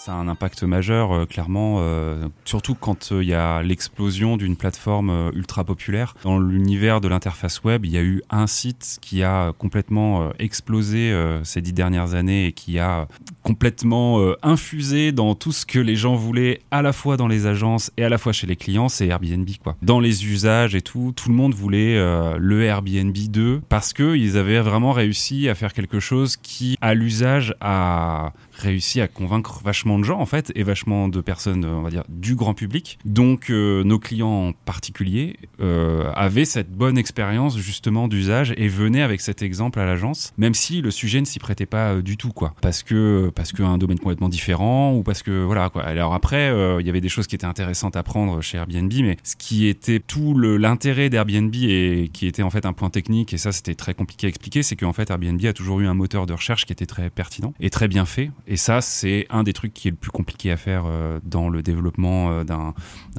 Ça 0.06 0.12
a 0.12 0.16
un 0.16 0.28
impact 0.28 0.63
majeur, 0.63 1.13
euh, 1.13 1.26
clairement, 1.26 1.78
euh, 1.80 2.28
surtout 2.44 2.76
quand 2.76 3.13
euh, 3.13 3.24
il 3.24 3.30
y 3.30 3.34
a 3.34 3.63
l'explosion 3.63 4.36
d'une 4.36 4.58
plateforme 4.58 5.32
ultra 5.34 5.63
populaire. 5.63 6.13
Dans 6.24 6.38
l'univers 6.38 7.00
de 7.00 7.08
l'interface 7.08 7.63
web, 7.63 7.86
il 7.86 7.94
y 7.94 7.98
a 7.98 8.02
eu 8.02 8.22
un 8.30 8.46
site 8.46 8.98
qui 9.02 9.24
a 9.24 9.54
complètement 9.58 10.32
explosé 10.39 11.18
ces 11.44 11.62
dix 11.62 11.72
dernières 11.72 12.16
années 12.16 12.48
et 12.48 12.52
qui 12.52 12.80
a 12.80 13.08
complètement 13.44 14.34
infusé 14.42 15.13
dans 15.13 15.36
tout 15.36 15.54
ce 15.54 15.66
que 15.66 15.80
les 15.80 15.96
gens 15.96 16.16
voulaient, 16.16 16.60
à 16.72 16.82
la 16.82 16.92
fois 16.92 17.16
dans 17.16 17.28
les 17.28 17.46
agences 17.46 17.89
et 17.96 18.04
à 18.04 18.10
la 18.10 18.18
fois 18.18 18.34
chez 18.34 18.48
les 18.48 18.58
clients, 18.58 18.89
c'est 18.89 19.08
Airbnb. 19.08 19.48
Quoi. 19.62 19.78
Dans 19.82 20.02
les 20.02 20.26
usages 20.26 20.76
et 20.76 20.82
tout, 20.82 21.13
tout 21.16 21.30
le 21.30 21.36
monde 21.36 21.54
voulait 21.54 21.96
le 22.38 22.63
Airbnb 22.63 23.16
2 23.16 23.62
parce 23.70 23.94
qu'ils 23.94 24.38
avaient 24.38 24.60
vraiment 24.60 24.92
réussi 24.92 25.48
à 25.48 25.56
faire 25.56 25.74
quelque 25.74 26.02
chose 26.02 26.36
qui, 26.36 26.78
à 26.82 26.94
l'usage, 26.94 27.56
a 27.62 28.34
réussi 28.54 29.02
à 29.02 29.08
convaincre 29.08 29.62
vachement 29.63 30.00
de 30.00 30.04
gens 30.04 30.20
en 30.20 30.26
fait 30.26 30.52
et 30.56 30.63
vachement 30.63 31.08
de 31.08 31.22
personnes 31.22 31.66
on 31.66 31.82
va 31.82 31.89
dire 31.89 32.04
du 32.10 32.36
grand 32.36 32.54
public. 32.54 33.00
Donc 33.06 33.50
euh, 33.50 33.84
nos 33.84 34.00
clients 34.00 34.50
en 34.50 34.54
particulier 34.54 35.38
euh, 35.60 36.12
avaient 36.16 36.46
cette 36.46 36.72
bonne 36.72 36.98
expérience 36.98 37.58
justement 37.58 38.08
d'usage 38.08 38.54
et 38.58 38.68
venaient 38.68 39.02
avec 39.02 39.22
cet 39.22 39.42
exemple 39.42 39.80
à 39.80 39.86
l'agence 39.86 40.34
même 40.38 40.54
si 40.54 40.82
le 40.82 40.92
sujet 40.92 41.20
ne 41.20 41.26
s'y 41.26 41.39
prêtait 41.39 41.66
pas 41.66 41.94
euh, 41.94 42.02
du 42.02 42.18
tout 42.18 42.32
quoi. 42.32 42.54
Parce 42.62 42.84
que 42.84 43.32
parce 43.36 43.52
qu'un 43.52 43.78
domaine 43.78 44.00
complètement 44.00 44.30
différent 44.30 44.94
ou 44.94 45.04
parce 45.04 45.24
que 45.24 45.44
voilà 45.44 45.70
quoi. 45.70 45.84
Alors 45.84 46.13
après 46.13 46.54
il 46.80 46.86
y 46.86 46.89
avait 46.89 47.02
des 47.02 47.10
choses 47.10 47.28
qui 47.28 47.36
étaient 47.36 47.46
intéressantes 47.46 47.96
à 47.96 48.04
prendre 48.04 48.42
chez 48.42 48.58
Airbnb 48.58 48.92
mais 49.02 49.18
ce 49.24 49.36
qui 49.36 49.68
était 49.68 50.00
tout 50.00 50.38
l'intérêt 50.38 51.10
d'Airbnb 51.10 51.54
et 51.56 52.10
qui 52.13 52.28
était 52.28 52.44
en 52.44 52.50
fait 52.50 52.66
un 52.66 52.74
point 52.74 52.89
technique 52.89 53.34
et 53.34 53.38
ça 53.38 53.52
c'était 53.52 53.76
très 53.76 53.94
compliqué 53.94 54.28
à 54.28 54.30
expliquer 54.30 54.63
c'est 54.63 54.76
qu'en 54.76 54.94
fait 54.94 55.10
Airbnb 55.10 55.44
a 55.46 55.54
toujours 55.54 55.80
eu 55.80 55.88
un 55.88 55.94
moteur 55.94 56.26
de 56.26 56.34
recherche 56.34 56.66
qui 56.66 56.74
était 56.74 56.86
très 56.86 57.10
pertinent 57.10 57.54
et 57.60 57.70
très 57.70 57.88
bien 57.88 58.06
fait 58.06 58.32
et 58.46 58.58
ça, 58.58 58.82
c'est 58.82 59.26
un 59.30 59.44
des 59.44 59.54
trucs 59.54 59.74
qui 59.74 59.88
est 59.88 59.92
le 59.92 59.98
plus 59.98 60.12
compliqué 60.12 60.52
à 60.52 60.58
faire 60.58 60.84
euh, 60.86 61.20
dans 61.24 61.50
le 61.50 61.64
développement 61.64 62.32
euh, 62.32 62.44
d'un 62.44 62.74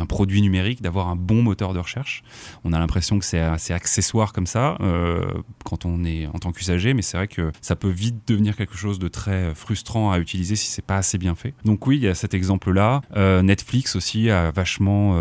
produit 0.07 0.43
numérique, 0.43 0.83
d'avoir 0.83 1.09
un 1.09 1.17
bon 1.17 1.43
moteur 1.43 1.73
de 1.73 1.79
recherche. 1.79 2.23
On 2.65 2.73
a 2.73 2.79
l'impression 2.79 3.19
que 3.19 3.25
c'est 3.25 3.41
assez 3.41 3.73
accessoire 3.73 4.33
comme 4.33 4.47
ça 4.47 4.77
euh, 4.81 5.25
quand 5.65 5.87
on 5.87 6.05
est 6.05 6.27
en 6.27 6.39
tant 6.39 6.53
qu'usager, 6.53 6.93
mais 6.93 7.03
c'est 7.03 7.17
vrai 7.17 7.29
que 7.29 7.53
ça 7.63 7.75
peut 7.75 7.89
vite 7.89 8.17
devenir 8.27 8.57
quelque 8.57 8.77
chose 8.77 8.99
de 8.99 9.09
très 9.09 9.55
frustrant 9.55 10.11
à 10.13 10.19
utiliser 10.19 10.57
si 10.57 10.67
c'est 10.67 10.85
pas 10.85 10.97
assez 10.97 11.17
bien 11.17 11.35
fait. 11.35 11.55
Donc 11.65 11.87
oui, 11.87 11.97
il 11.97 12.03
y 12.03 12.09
a 12.09 12.15
cet 12.15 12.35
exemple-là. 12.35 13.01
Netflix 13.43 13.97
aussi 13.97 14.31
a 14.31 14.51
vachement, 14.51 15.15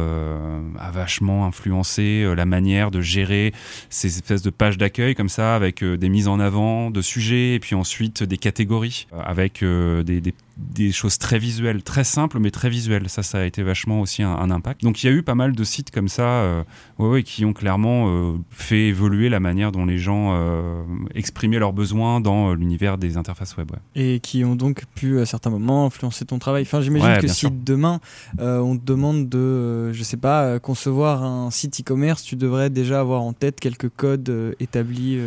a 0.78 0.92
vachement 0.92 1.46
influencé 1.46 2.34
la 2.36 2.46
manière 2.46 2.92
de 2.92 3.02
gérer 3.02 3.54
ces 3.90 4.08
espèces 4.08 4.42
de 4.42 4.50
pages 4.50 4.78
d'accueil 4.78 5.16
comme 5.16 5.30
ça, 5.30 5.56
avec 5.56 5.84
des 5.84 6.10
mises 6.10 6.28
en 6.28 6.40
avant 6.40 6.92
de 6.92 7.02
sujets 7.02 7.56
et 7.56 7.60
puis 7.60 7.76
ensuite 7.76 8.24
des 8.24 8.38
catégories, 8.38 9.08
avec 9.26 9.64
euh, 10.00 10.04
des, 10.04 10.22
des 10.22 10.34
des 10.56 10.92
choses 10.92 11.18
très 11.18 11.40
visuelles, 11.40 11.82
très 11.82 12.04
simples, 12.04 12.38
mais 12.40 12.52
très 12.52 12.70
visuelles. 12.70 13.10
Ça, 13.10 13.24
ça 13.24 13.40
a 13.40 13.44
été 13.44 13.64
vachement 13.64 14.02
aussi 14.02 14.22
un, 14.22 14.34
un 14.36 14.52
impact. 14.52 14.84
Donc 14.84 15.04
il 15.04 15.08
y 15.08 15.10
a 15.10 15.12
eu 15.12 15.24
pas 15.24 15.34
mal 15.34 15.54
de 15.56 15.64
sites 15.64 15.90
comme 15.90 16.08
ça 16.08 16.28
euh, 16.28 16.64
ouais, 17.00 17.10
ouais, 17.10 17.24
qui 17.24 17.44
ont 17.44 17.54
clairement 17.54 18.06
euh, 18.08 18.34
fait 18.52 18.88
évoluer 18.90 19.30
la 19.30 19.40
manière 19.40 19.72
dont 19.72 19.84
les 19.84 19.98
gens 19.98 20.14
exprimaient 21.16 21.58
leurs 21.58 21.74
besoins 21.74 22.22
dans 22.22 22.54
l'univers 22.54 23.00
des 23.00 23.18
interfaces 23.18 23.58
web. 23.58 23.72
ouais. 23.72 23.80
Et 23.96 24.20
qui 24.20 24.46
ont 24.46 24.56
donc 24.56 24.84
pu 24.94 25.20
à 25.20 25.26
certains 25.26 25.50
moments 25.50 25.88
influencer 25.88 26.26
ton 26.26 26.38
travail. 26.38 26.62
Enfin, 26.64 26.82
j'imagine 26.82 27.18
que 27.20 27.28
si 27.28 27.36
sûr. 27.36 27.52
demain 27.52 28.00
on 28.38 28.78
te 28.78 28.86
demande 28.86 29.30
de, 29.30 29.92
je 29.92 30.04
sais 30.04 30.18
pas, 30.18 30.60
concevoir 30.60 31.24
un 31.24 31.50
site 31.50 31.82
e-commerce, 31.82 32.22
tu 32.22 32.36
devrais 32.36 32.70
déjà 32.70 33.00
avoir 33.00 33.24
en 33.24 33.34
tête 33.34 33.60
quelques 33.60 33.90
codes 33.90 34.56
établis. 34.60 35.18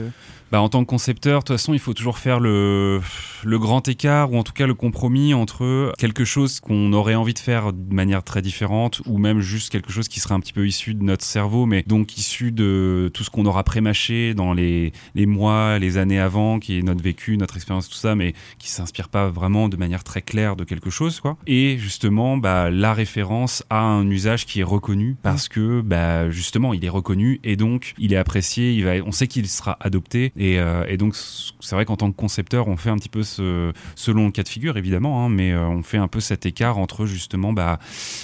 Bah, 0.52 0.60
en 0.60 0.68
tant 0.68 0.84
que 0.84 0.88
concepteur, 0.88 1.40
de 1.40 1.44
toute 1.44 1.56
façon, 1.56 1.74
il 1.74 1.80
faut 1.80 1.92
toujours 1.92 2.18
faire 2.18 2.38
le, 2.38 3.00
le 3.42 3.58
grand 3.58 3.88
écart 3.88 4.32
ou 4.32 4.38
en 4.38 4.44
tout 4.44 4.52
cas 4.52 4.68
le 4.68 4.74
compromis 4.74 5.34
entre 5.34 5.92
quelque 5.98 6.24
chose 6.24 6.60
qu'on 6.60 6.92
aurait 6.92 7.16
envie 7.16 7.34
de 7.34 7.38
faire 7.40 7.72
de 7.72 7.94
manière 7.94 8.22
très 8.22 8.42
différente 8.42 9.02
ou 9.06 9.18
même 9.18 9.40
juste 9.40 9.70
quelque 9.70 9.90
chose 9.90 10.06
qui 10.06 10.20
serait 10.20 10.34
un 10.34 10.40
petit 10.40 10.52
peu 10.52 10.66
issu 10.66 10.94
de 10.94 11.02
notre 11.02 11.24
cerveau, 11.24 11.66
mais 11.66 11.82
donc 11.86 12.16
issu 12.16 12.52
de 12.52 13.10
tout 13.12 13.24
ce 13.24 13.30
qu'on 13.30 13.44
aura 13.44 13.64
prémâché 13.64 14.34
dans 14.34 14.52
les, 14.52 14.92
les 15.16 15.26
mois, 15.26 15.80
les 15.80 15.98
années 15.98 16.20
avant, 16.20 16.60
qui 16.60 16.78
est 16.78 16.82
notre 16.82 17.02
vécu, 17.02 17.36
notre 17.36 17.56
expérience, 17.56 17.88
tout 17.88 17.96
ça, 17.96 18.14
mais 18.14 18.32
qui 18.58 18.70
s'inspire 18.70 19.08
pas 19.08 19.28
vraiment 19.28 19.68
de 19.68 19.76
manière 19.76 20.04
très 20.04 20.22
claire 20.22 20.54
de 20.54 20.62
quelque 20.62 20.90
chose, 20.90 21.18
quoi. 21.18 21.36
Et 21.48 21.76
justement, 21.78 22.36
bah, 22.36 22.70
la 22.70 22.94
référence 22.94 23.64
a 23.68 23.80
un 23.80 24.08
usage 24.08 24.46
qui 24.46 24.60
est 24.60 24.64
reconnu 24.64 25.16
parce 25.22 25.48
que, 25.48 25.80
bah, 25.80 26.30
justement, 26.30 26.72
il 26.72 26.84
est 26.84 26.90
reconnu 26.90 27.40
et 27.42 27.56
donc 27.56 27.94
il 27.98 28.12
est 28.12 28.16
apprécié, 28.16 28.72
il 28.74 28.84
va, 28.84 28.92
on 29.04 29.12
sait 29.12 29.26
qu'il 29.26 29.48
sera 29.48 29.76
adopté 29.80 30.32
et, 30.36 30.58
euh, 30.58 30.84
et 30.88 30.96
donc 30.96 31.14
c'est 31.16 31.74
vrai 31.74 31.84
qu'en 31.84 31.96
tant 31.96 32.10
que 32.10 32.16
concepteur, 32.16 32.68
on 32.68 32.76
fait 32.76 32.90
un 32.90 32.96
petit 32.96 33.08
peu 33.08 33.22
ce, 33.22 33.72
selon 33.94 34.26
le 34.26 34.32
cas 34.32 34.42
de 34.42 34.48
figure 34.48 34.76
évidemment, 34.76 35.24
hein, 35.24 35.28
mais 35.28 35.52
euh, 35.52 35.66
on 35.66 35.82
fait 35.82 35.96
un 35.96 36.08
peu 36.08 36.20
cet 36.20 36.46
écart 36.46 36.78
entre 36.78 37.06
justement 37.06 37.52
bah, 37.52 37.78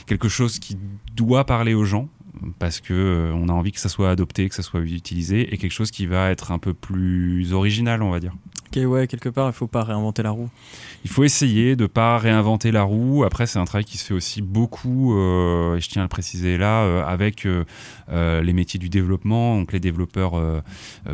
quelque 0.06 0.28
chose 0.28 0.58
qui 0.58 0.76
doit 1.14 1.44
parler 1.44 1.74
aux 1.74 1.84
gens 1.84 2.08
parce 2.58 2.80
que 2.80 2.92
euh, 2.92 3.32
on 3.34 3.48
a 3.48 3.52
envie 3.52 3.72
que 3.72 3.80
ça 3.80 3.88
soit 3.88 4.10
adopté, 4.10 4.48
que 4.48 4.54
ça 4.54 4.62
soit 4.62 4.80
utilisé, 4.80 5.52
et 5.52 5.58
quelque 5.58 5.72
chose 5.72 5.90
qui 5.90 6.06
va 6.06 6.30
être 6.30 6.50
un 6.50 6.58
peu 6.58 6.74
plus 6.74 7.52
original, 7.52 8.02
on 8.02 8.10
va 8.10 8.20
dire. 8.20 8.34
Ok, 8.74 8.82
ouais, 8.86 9.06
quelque 9.06 9.28
part, 9.28 9.48
il 9.48 9.52
faut 9.52 9.66
pas 9.66 9.84
réinventer 9.84 10.22
la 10.22 10.30
roue. 10.30 10.48
Il 11.04 11.10
faut 11.10 11.24
essayer 11.24 11.76
de 11.76 11.86
pas 11.86 12.16
réinventer 12.16 12.72
la 12.72 12.84
roue. 12.84 13.22
Après, 13.22 13.46
c'est 13.46 13.58
un 13.58 13.66
travail 13.66 13.84
qui 13.84 13.98
se 13.98 14.04
fait 14.06 14.14
aussi 14.14 14.40
beaucoup, 14.40 15.14
euh, 15.14 15.76
et 15.76 15.80
je 15.82 15.90
tiens 15.90 16.00
à 16.00 16.04
le 16.06 16.08
préciser 16.08 16.56
là, 16.56 16.80
euh, 16.84 17.04
avec 17.04 17.44
euh, 17.44 17.64
les 18.40 18.52
métiers 18.54 18.80
du 18.80 18.88
développement, 18.88 19.58
donc 19.58 19.72
les 19.72 19.80
développeurs 19.80 20.62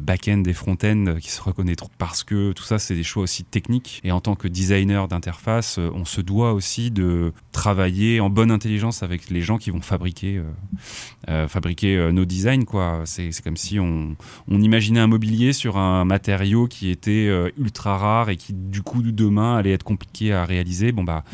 back-end 0.00 0.44
et 0.46 0.52
front-end 0.52 1.16
qui 1.20 1.30
se 1.30 1.42
reconnaîtront 1.42 1.90
parce 1.98 2.22
que 2.22 2.52
tout 2.52 2.62
ça, 2.62 2.78
c'est 2.78 2.94
des 2.94 3.02
choix 3.02 3.24
aussi 3.24 3.42
techniques. 3.42 4.00
Et 4.04 4.12
en 4.12 4.20
tant 4.20 4.36
que 4.36 4.46
designer 4.46 5.08
d'interface, 5.08 5.78
on 5.78 6.04
se 6.04 6.20
doit 6.20 6.52
aussi 6.52 6.92
de 6.92 7.32
travailler 7.50 8.20
en 8.20 8.30
bonne 8.30 8.52
intelligence 8.52 9.02
avec 9.02 9.30
les 9.30 9.42
gens 9.42 9.58
qui 9.58 9.70
vont 9.70 9.80
fabriquer, 9.80 10.40
fabriquer 11.48 11.96
euh, 11.96 12.12
nos 12.12 12.24
designs. 12.24 12.64
quoi. 12.64 13.02
C'est 13.04 13.42
comme 13.42 13.56
si 13.56 13.78
on, 13.78 14.16
imaginait 14.48 15.00
un 15.00 15.06
mobilier 15.06 15.52
sur 15.52 15.76
un 15.76 16.04
matériau 16.04 16.66
qui 16.66 16.90
était 16.90 17.26
euh, 17.28 17.50
ultra 17.58 17.96
rare 17.96 18.30
et 18.30 18.36
qui 18.36 18.52
du 18.52 18.82
coup 18.82 19.02
demain 19.02 19.56
allait 19.56 19.72
être 19.72 19.84
compliqué 19.84 20.32
à 20.32 20.44
réaliser. 20.44 20.92
Bon 20.92 21.04
bah, 21.04 21.24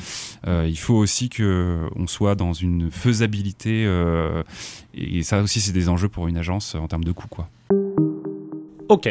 euh, 0.47 0.67
il 0.69 0.79
faut 0.79 0.95
aussi 0.95 1.29
que 1.29 1.89
on 1.97 2.07
soit 2.07 2.35
dans 2.35 2.53
une 2.53 2.91
faisabilité 2.91 3.85
euh, 3.87 4.43
et 4.95 5.23
ça 5.23 5.43
aussi 5.43 5.61
c'est 5.61 5.73
des 5.73 5.89
enjeux 5.89 6.09
pour 6.09 6.29
une 6.29 6.37
agence 6.37 6.75
en 6.75 6.87
termes 6.89 7.05
de 7.05 7.13
coût 7.13 7.29
quoi. 7.29 7.49
Ok. 8.89 9.09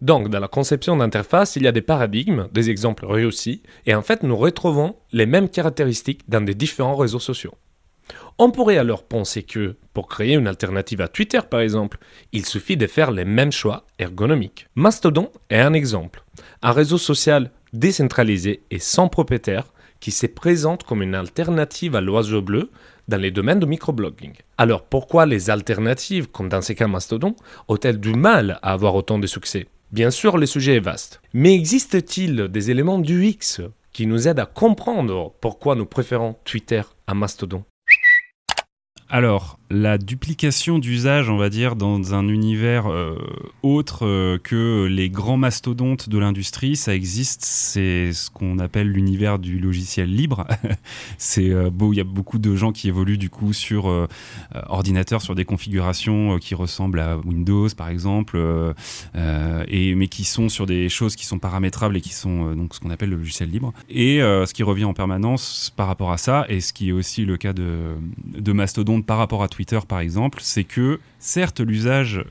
Donc, 0.00 0.30
dans 0.30 0.40
la 0.40 0.48
conception 0.48 0.96
d'interface, 0.96 1.54
il 1.54 1.62
y 1.62 1.68
a 1.68 1.72
des 1.72 1.80
paradigmes, 1.80 2.48
des 2.52 2.70
exemples 2.70 3.06
réussis, 3.06 3.62
et 3.86 3.94
en 3.94 4.02
fait, 4.02 4.24
nous 4.24 4.36
retrouvons 4.36 4.96
les 5.12 5.26
mêmes 5.26 5.48
caractéristiques 5.48 6.22
dans 6.28 6.40
des 6.40 6.56
différents 6.56 6.96
réseaux 6.96 7.20
sociaux. 7.20 7.54
On 8.38 8.50
pourrait 8.50 8.78
alors 8.78 9.04
penser 9.04 9.42
que, 9.42 9.76
pour 9.94 10.08
créer 10.08 10.34
une 10.34 10.46
alternative 10.46 11.00
à 11.00 11.08
Twitter 11.08 11.40
par 11.48 11.60
exemple, 11.60 11.98
il 12.32 12.46
suffit 12.46 12.76
de 12.76 12.86
faire 12.86 13.10
les 13.10 13.24
mêmes 13.24 13.52
choix 13.52 13.86
ergonomiques. 13.98 14.66
Mastodon 14.74 15.30
est 15.50 15.60
un 15.60 15.72
exemple. 15.72 16.24
Un 16.62 16.72
réseau 16.72 16.98
social 16.98 17.50
décentralisé 17.72 18.62
et 18.70 18.78
sans 18.78 19.08
propriétaire 19.08 19.72
qui 20.00 20.10
se 20.10 20.26
présente 20.26 20.82
comme 20.82 21.02
une 21.02 21.14
alternative 21.14 21.94
à 21.94 22.00
l'oiseau 22.00 22.42
bleu 22.42 22.70
dans 23.08 23.20
les 23.20 23.30
domaines 23.30 23.60
de 23.60 23.66
microblogging. 23.66 24.34
Alors 24.58 24.82
pourquoi 24.82 25.26
les 25.26 25.50
alternatives, 25.50 26.28
comme 26.28 26.48
dans 26.48 26.62
ces 26.62 26.74
cas 26.74 26.88
Mastodon, 26.88 27.36
ont-elles 27.68 28.00
du 28.00 28.14
mal 28.14 28.58
à 28.62 28.72
avoir 28.72 28.94
autant 28.94 29.18
de 29.18 29.26
succès? 29.26 29.68
Bien 29.92 30.10
sûr, 30.10 30.38
le 30.38 30.46
sujet 30.46 30.76
est 30.76 30.80
vaste. 30.80 31.20
Mais 31.34 31.54
existe-t-il 31.54 32.48
des 32.48 32.70
éléments 32.70 32.98
du 32.98 33.26
X 33.26 33.60
qui 33.92 34.06
nous 34.06 34.26
aident 34.26 34.40
à 34.40 34.46
comprendre 34.46 35.34
pourquoi 35.40 35.76
nous 35.76 35.86
préférons 35.86 36.34
Twitter 36.44 36.82
à 37.06 37.14
Mastodon? 37.14 37.62
Alors, 39.08 39.58
la 39.74 39.96
duplication 39.96 40.78
d'usage, 40.78 41.30
on 41.30 41.38
va 41.38 41.48
dire, 41.48 41.76
dans 41.76 42.14
un 42.14 42.28
univers 42.28 42.88
euh, 42.88 43.16
autre 43.62 44.06
euh, 44.06 44.36
que 44.36 44.84
les 44.84 45.08
grands 45.08 45.38
mastodontes 45.38 46.10
de 46.10 46.18
l'industrie, 46.18 46.76
ça 46.76 46.94
existe. 46.94 47.42
C'est 47.42 48.12
ce 48.12 48.30
qu'on 48.30 48.58
appelle 48.58 48.88
l'univers 48.88 49.38
du 49.38 49.58
logiciel 49.58 50.14
libre. 50.14 50.46
c'est 51.16 51.50
euh, 51.50 51.70
il 51.90 51.96
y 51.96 52.00
a 52.00 52.04
beaucoup 52.04 52.38
de 52.38 52.54
gens 52.54 52.70
qui 52.72 52.88
évoluent 52.88 53.16
du 53.16 53.30
coup 53.30 53.54
sur 53.54 53.90
ordinateur, 54.66 55.22
sur 55.22 55.34
des 55.34 55.44
configurations 55.44 56.38
qui 56.38 56.54
ressemblent 56.54 57.00
à 57.00 57.16
Windows, 57.18 57.68
par 57.76 57.88
exemple, 57.88 58.38
et 59.68 59.94
mais 59.94 60.08
qui 60.08 60.24
sont 60.24 60.48
sur 60.48 60.64
des 60.64 60.88
choses 60.88 61.16
qui 61.16 61.26
sont 61.26 61.38
paramétrables 61.38 61.96
et 61.96 62.00
qui 62.00 62.14
sont 62.14 62.54
donc 62.54 62.74
ce 62.74 62.80
qu'on 62.80 62.90
appelle 62.90 63.10
le 63.10 63.16
logiciel 63.16 63.50
libre. 63.50 63.72
Et 63.90 64.18
ce 64.20 64.52
qui 64.54 64.62
revient 64.62 64.84
en 64.84 64.94
permanence 64.94 65.72
par 65.76 65.86
rapport 65.86 66.12
à 66.12 66.18
ça, 66.18 66.46
et 66.48 66.60
ce 66.60 66.72
qui 66.72 66.90
est 66.90 66.92
aussi 66.92 67.24
le 67.24 67.36
cas 67.36 67.52
de, 67.52 67.96
de 68.38 68.52
Par 69.06 69.18
rapport 69.18 69.42
à 69.42 69.48
Twitter 69.48 69.78
par 69.86 70.00
exemple, 70.00 70.38
c'est 70.42 70.64
que 70.64 71.00
certes 71.18 71.60
l'usage 71.60 72.24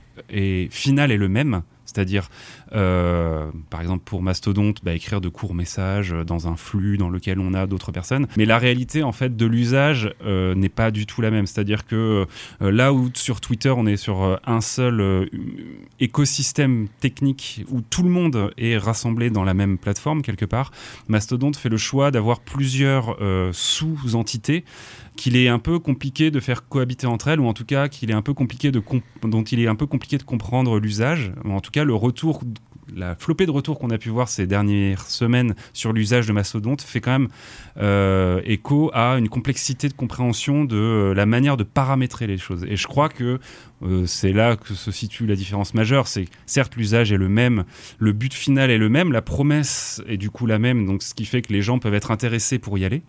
final 0.70 1.12
est 1.12 1.18
le 1.18 1.30
même, 1.30 1.64
c'est-à-dire 1.86 2.30
par 2.72 3.82
exemple 3.82 4.04
pour 4.06 4.22
Mastodonte, 4.22 4.84
bah, 4.84 4.94
écrire 4.94 5.22
de 5.22 5.30
courts 5.30 5.54
messages 5.54 6.16
dans 6.26 6.48
un 6.48 6.56
flux 6.56 6.98
dans 6.98 7.10
lequel 7.10 7.40
on 7.40 7.54
a 7.54 7.68
d'autres 7.68 7.92
personnes. 7.92 8.28
Mais 8.38 8.46
la 8.46 8.58
réalité 8.58 9.04
en 9.04 9.12
fait 9.12 9.36
de 9.36 9.46
l'usage 9.46 10.14
euh, 10.26 10.56
n'est 10.56 10.70
pas 10.70 10.92
du 10.92 11.06
tout 11.06 11.22
la 11.22 11.32
même. 11.32 11.46
C'est-à-dire 11.46 11.86
que 11.86 12.26
euh, 12.62 12.72
là 12.72 12.94
où 12.94 13.10
sur 13.14 13.42
Twitter 13.42 13.70
on 13.70 13.86
est 13.86 13.98
sur 13.98 14.24
euh, 14.24 14.36
un 14.46 14.62
seul 14.62 15.02
euh, 15.02 15.26
écosystème 16.00 16.88
technique 17.00 17.66
où 17.70 17.82
tout 17.82 18.04
le 18.04 18.10
monde 18.10 18.52
est 18.58 18.78
rassemblé 18.78 19.30
dans 19.30 19.44
la 19.44 19.54
même 19.54 19.78
plateforme 19.78 20.22
quelque 20.22 20.46
part, 20.46 20.72
Mastodonte 21.08 21.58
fait 21.58 21.70
le 21.70 21.78
choix 21.78 22.12
d'avoir 22.12 22.40
plusieurs 22.40 23.18
euh, 23.22 23.52
sous-entités 23.54 24.64
qu'il 25.16 25.36
est 25.36 25.50
un 25.50 25.60
peu 25.60 25.78
compliqué 25.80 26.32
de 26.32 26.40
faire 26.40 26.68
cohabiter 26.68 27.06
entre 27.06 27.28
elles, 27.28 27.40
ou 27.40 27.46
en 27.46 27.54
tout 27.54 27.66
cas 27.66 27.90
qu'il 27.90 28.10
est 28.10 28.14
un 28.14 28.22
peu 28.22 28.34
compliqué 28.34 28.72
de 28.72 28.82
dont 29.24 29.44
il 29.44 29.60
est 29.60 29.68
un 29.68 29.76
peu 29.76 29.86
compliqué 29.86 30.18
de 30.18 30.24
comprendre 30.24 30.80
l'usage. 30.80 31.34
En 31.46 31.60
tout 31.60 31.72
cas, 31.72 31.84
le 31.84 31.94
retour, 31.94 32.42
la 32.96 33.16
flopée 33.16 33.46
de 33.46 33.52
retours 33.52 33.80
qu'on 33.80 33.90
a 33.90 33.98
pu 33.98 34.10
voir 34.10 34.30
ces 34.30 34.48
dernières 34.48 35.06
semaines 35.06 35.56
sur 35.74 35.94
l'usage 35.94 36.28
de 36.28 36.34
Mastodonte 36.34 36.82
fait 36.82 37.02
quand 37.02 37.12
même 37.12 37.28
euh, 37.78 38.42
écho 38.46 38.92
à 38.94 39.18
une 39.18 39.30
complexité 39.30 39.88
de 39.88 39.94
compréhension 39.94 40.66
de 40.66 40.76
euh, 40.76 41.14
la 41.14 41.26
manière 41.26 41.58
de 41.58 41.64
paramétrer 41.64 42.28
les 42.28 42.38
choses. 42.38 42.66
Et 42.68 42.76
je 42.76 42.88
crois 42.88 43.10
que 43.10 43.40
euh, 43.84 44.06
c'est 44.06 44.34
là 44.34 44.56
que 44.56 44.74
se 44.74 44.92
situe 44.92 45.26
la 45.26 45.36
différence 45.36 45.74
majeure. 45.74 46.08
C'est 46.08 46.26
certes 46.46 46.76
l'usage 46.76 47.12
est 47.12 47.18
le 47.18 47.30
même, 47.30 47.64
le 47.98 48.12
but 48.12 48.34
final 48.34 48.70
est 48.70 48.78
le 48.78 48.90
même, 48.90 49.12
la 49.12 49.22
promesse 49.22 50.02
est 50.08 50.18
du 50.18 50.30
coup 50.30 50.46
la 50.46 50.60
même, 50.60 50.86
donc 50.86 51.02
ce 51.02 51.14
qui 51.14 51.26
fait 51.26 51.42
que 51.42 51.54
les 51.54 51.62
gens 51.62 51.80
peuvent 51.80 51.94
être 51.94 52.12
intéressés 52.12 52.60
pour 52.60 52.78
y 52.78 52.86
aller. 52.86 53.02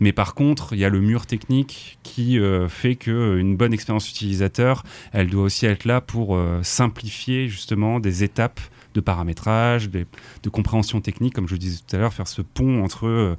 Mais 0.00 0.12
par 0.12 0.34
contre, 0.34 0.72
il 0.72 0.78
y 0.78 0.84
a 0.84 0.88
le 0.88 1.00
mur 1.00 1.26
technique 1.26 1.98
qui 2.02 2.38
fait 2.68 2.96
que 2.96 3.38
une 3.38 3.56
bonne 3.56 3.72
expérience 3.72 4.08
utilisateur, 4.10 4.82
elle 5.12 5.28
doit 5.28 5.44
aussi 5.44 5.66
être 5.66 5.84
là 5.84 6.00
pour 6.00 6.38
simplifier 6.62 7.48
justement 7.48 8.00
des 8.00 8.24
étapes 8.24 8.60
de 8.94 9.00
paramétrage, 9.00 9.90
de 9.90 10.48
compréhension 10.50 11.00
technique, 11.00 11.34
comme 11.34 11.48
je 11.48 11.56
disais 11.56 11.80
tout 11.86 11.96
à 11.96 11.98
l'heure, 11.98 12.14
faire 12.14 12.28
ce 12.28 12.42
pont 12.42 12.82
entre 12.82 13.06
euh, 13.06 13.36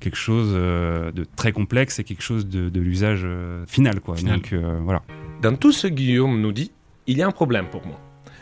quelque 0.00 0.16
chose 0.16 0.50
euh, 0.52 1.12
de 1.12 1.24
très 1.36 1.52
complexe 1.52 1.98
et 1.98 2.04
quelque 2.04 2.22
chose 2.22 2.46
de, 2.46 2.68
de 2.68 2.80
l'usage 2.80 3.22
euh, 3.24 3.64
final, 3.66 4.00
quoi. 4.00 4.16
Final. 4.16 4.36
Donc 4.36 4.52
euh, 4.52 4.80
voilà. 4.82 5.02
Dans 5.42 5.56
tout 5.56 5.72
ce 5.72 5.86
que 5.86 5.92
Guillaume 5.94 6.40
nous 6.40 6.52
dit, 6.52 6.72
il 7.06 7.18
y 7.18 7.22
a 7.22 7.26
un 7.26 7.32
problème 7.32 7.66
pour 7.66 7.86
moi. 7.86 8.00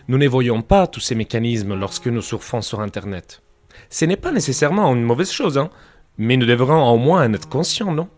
Nous 0.08 0.18
ne 0.18 0.28
voyons 0.28 0.62
pas 0.62 0.86
tous 0.86 1.00
ces 1.00 1.14
mécanismes 1.14 1.74
lorsque 1.74 2.06
nous 2.06 2.22
surfons 2.22 2.60
sur 2.60 2.80
Internet. 2.80 3.42
Ce 3.90 4.04
n'est 4.04 4.16
pas 4.16 4.32
nécessairement 4.32 4.94
une 4.94 5.02
mauvaise 5.02 5.30
chose, 5.30 5.58
hein, 5.58 5.70
mais 6.18 6.36
nous 6.36 6.46
devrions 6.46 6.84
au 6.84 6.98
moins 6.98 7.26
en 7.26 7.32
être 7.32 7.48
conscients, 7.48 7.92
non? 7.92 8.08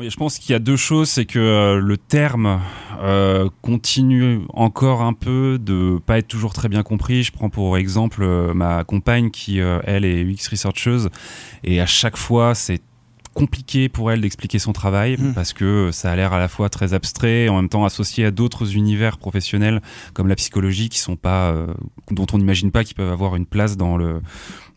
Et 0.00 0.08
je 0.08 0.16
pense 0.16 0.38
qu'il 0.38 0.52
y 0.52 0.54
a 0.54 0.58
deux 0.58 0.76
choses, 0.76 1.10
c'est 1.10 1.26
que 1.26 1.38
euh, 1.38 1.78
le 1.78 1.98
terme 1.98 2.62
euh, 3.02 3.50
continue 3.60 4.40
encore 4.54 5.02
un 5.02 5.12
peu 5.12 5.58
de 5.60 5.98
pas 6.06 6.18
être 6.18 6.28
toujours 6.28 6.54
très 6.54 6.70
bien 6.70 6.82
compris. 6.82 7.22
Je 7.22 7.30
prends 7.30 7.50
pour 7.50 7.76
exemple 7.76 8.22
euh, 8.22 8.54
ma 8.54 8.84
compagne 8.84 9.30
qui, 9.30 9.60
euh, 9.60 9.80
elle, 9.84 10.06
est 10.06 10.22
UX 10.22 10.48
researcheuse 10.50 11.10
et 11.62 11.78
à 11.78 11.86
chaque 11.86 12.16
fois, 12.16 12.54
c'est 12.54 12.80
compliqué 13.34 13.88
pour 13.88 14.10
elle 14.10 14.20
d'expliquer 14.20 14.58
son 14.58 14.72
travail 14.72 15.16
Mm. 15.18 15.32
parce 15.34 15.52
que 15.52 15.90
ça 15.92 16.10
a 16.10 16.16
l'air 16.16 16.32
à 16.32 16.38
la 16.38 16.48
fois 16.48 16.68
très 16.68 16.94
abstrait 16.94 17.44
et 17.44 17.48
en 17.48 17.56
même 17.56 17.68
temps 17.68 17.84
associé 17.84 18.24
à 18.24 18.30
d'autres 18.30 18.76
univers 18.76 19.18
professionnels 19.18 19.80
comme 20.12 20.28
la 20.28 20.36
psychologie 20.36 20.88
qui 20.88 20.98
sont 20.98 21.16
pas 21.16 21.50
euh, 21.50 21.66
dont 22.10 22.26
on 22.32 22.38
n'imagine 22.38 22.70
pas 22.70 22.84
qu'ils 22.84 22.96
peuvent 22.96 23.12
avoir 23.12 23.36
une 23.36 23.46
place 23.46 23.76
dans 23.76 23.96
le 23.96 24.20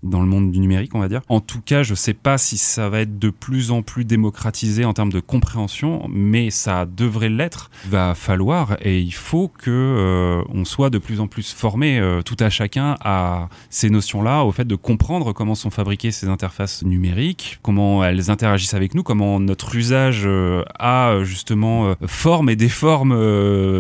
dans 0.06 0.22
le 0.22 0.28
monde 0.28 0.52
du 0.52 0.60
numérique, 0.60 0.94
on 0.96 1.00
va 1.00 1.10
dire. 1.10 1.22
En 1.30 1.40
tout 1.40 1.62
cas, 1.62 1.84
je 1.84 1.96
sais 1.96 2.14
pas 2.14 2.38
si 2.38 2.58
ça 2.58 2.90
va 2.90 3.02
être 3.02 3.20
de 3.20 3.30
plus 3.30 3.72
en 3.72 3.82
plus 3.82 4.06
démocratisé 4.06 4.86
en 4.86 4.94
termes 4.94 5.12
de 5.12 5.20
compréhension, 5.20 6.08
mais 6.10 6.50
ça 6.50 6.86
devrait 6.86 7.30
l'être. 7.30 7.70
Il 7.86 7.92
va 7.92 8.16
falloir 8.16 8.78
et 8.82 9.00
il 9.00 9.14
faut 9.14 9.48
que 9.48 9.72
euh, 9.72 10.44
on 10.54 10.66
soit 10.66 10.90
de 10.90 10.98
plus 10.98 11.20
en 11.20 11.28
plus 11.28 11.54
formé, 11.54 12.00
euh, 12.00 12.22
tout 12.22 12.38
à 12.40 12.50
chacun, 12.50 12.96
à 13.02 13.50
ces 13.70 13.90
notions-là, 13.90 14.44
au 14.44 14.52
fait 14.52 14.66
de 14.66 14.76
comprendre 14.76 15.34
comment 15.34 15.56
sont 15.56 15.70
fabriquées 15.70 16.12
ces 16.12 16.28
interfaces 16.28 16.84
numériques, 16.84 17.60
comment 17.62 18.04
elles 18.04 18.30
interagissent 18.30 18.74
avec 18.74 18.94
nous, 18.94 19.04
comment 19.04 19.40
notre 19.40 19.76
usage 19.76 20.24
euh, 20.26 20.64
a 20.80 21.20
justement 21.24 21.96
forme 22.06 22.50
et 22.50 22.56
déforme 22.56 23.14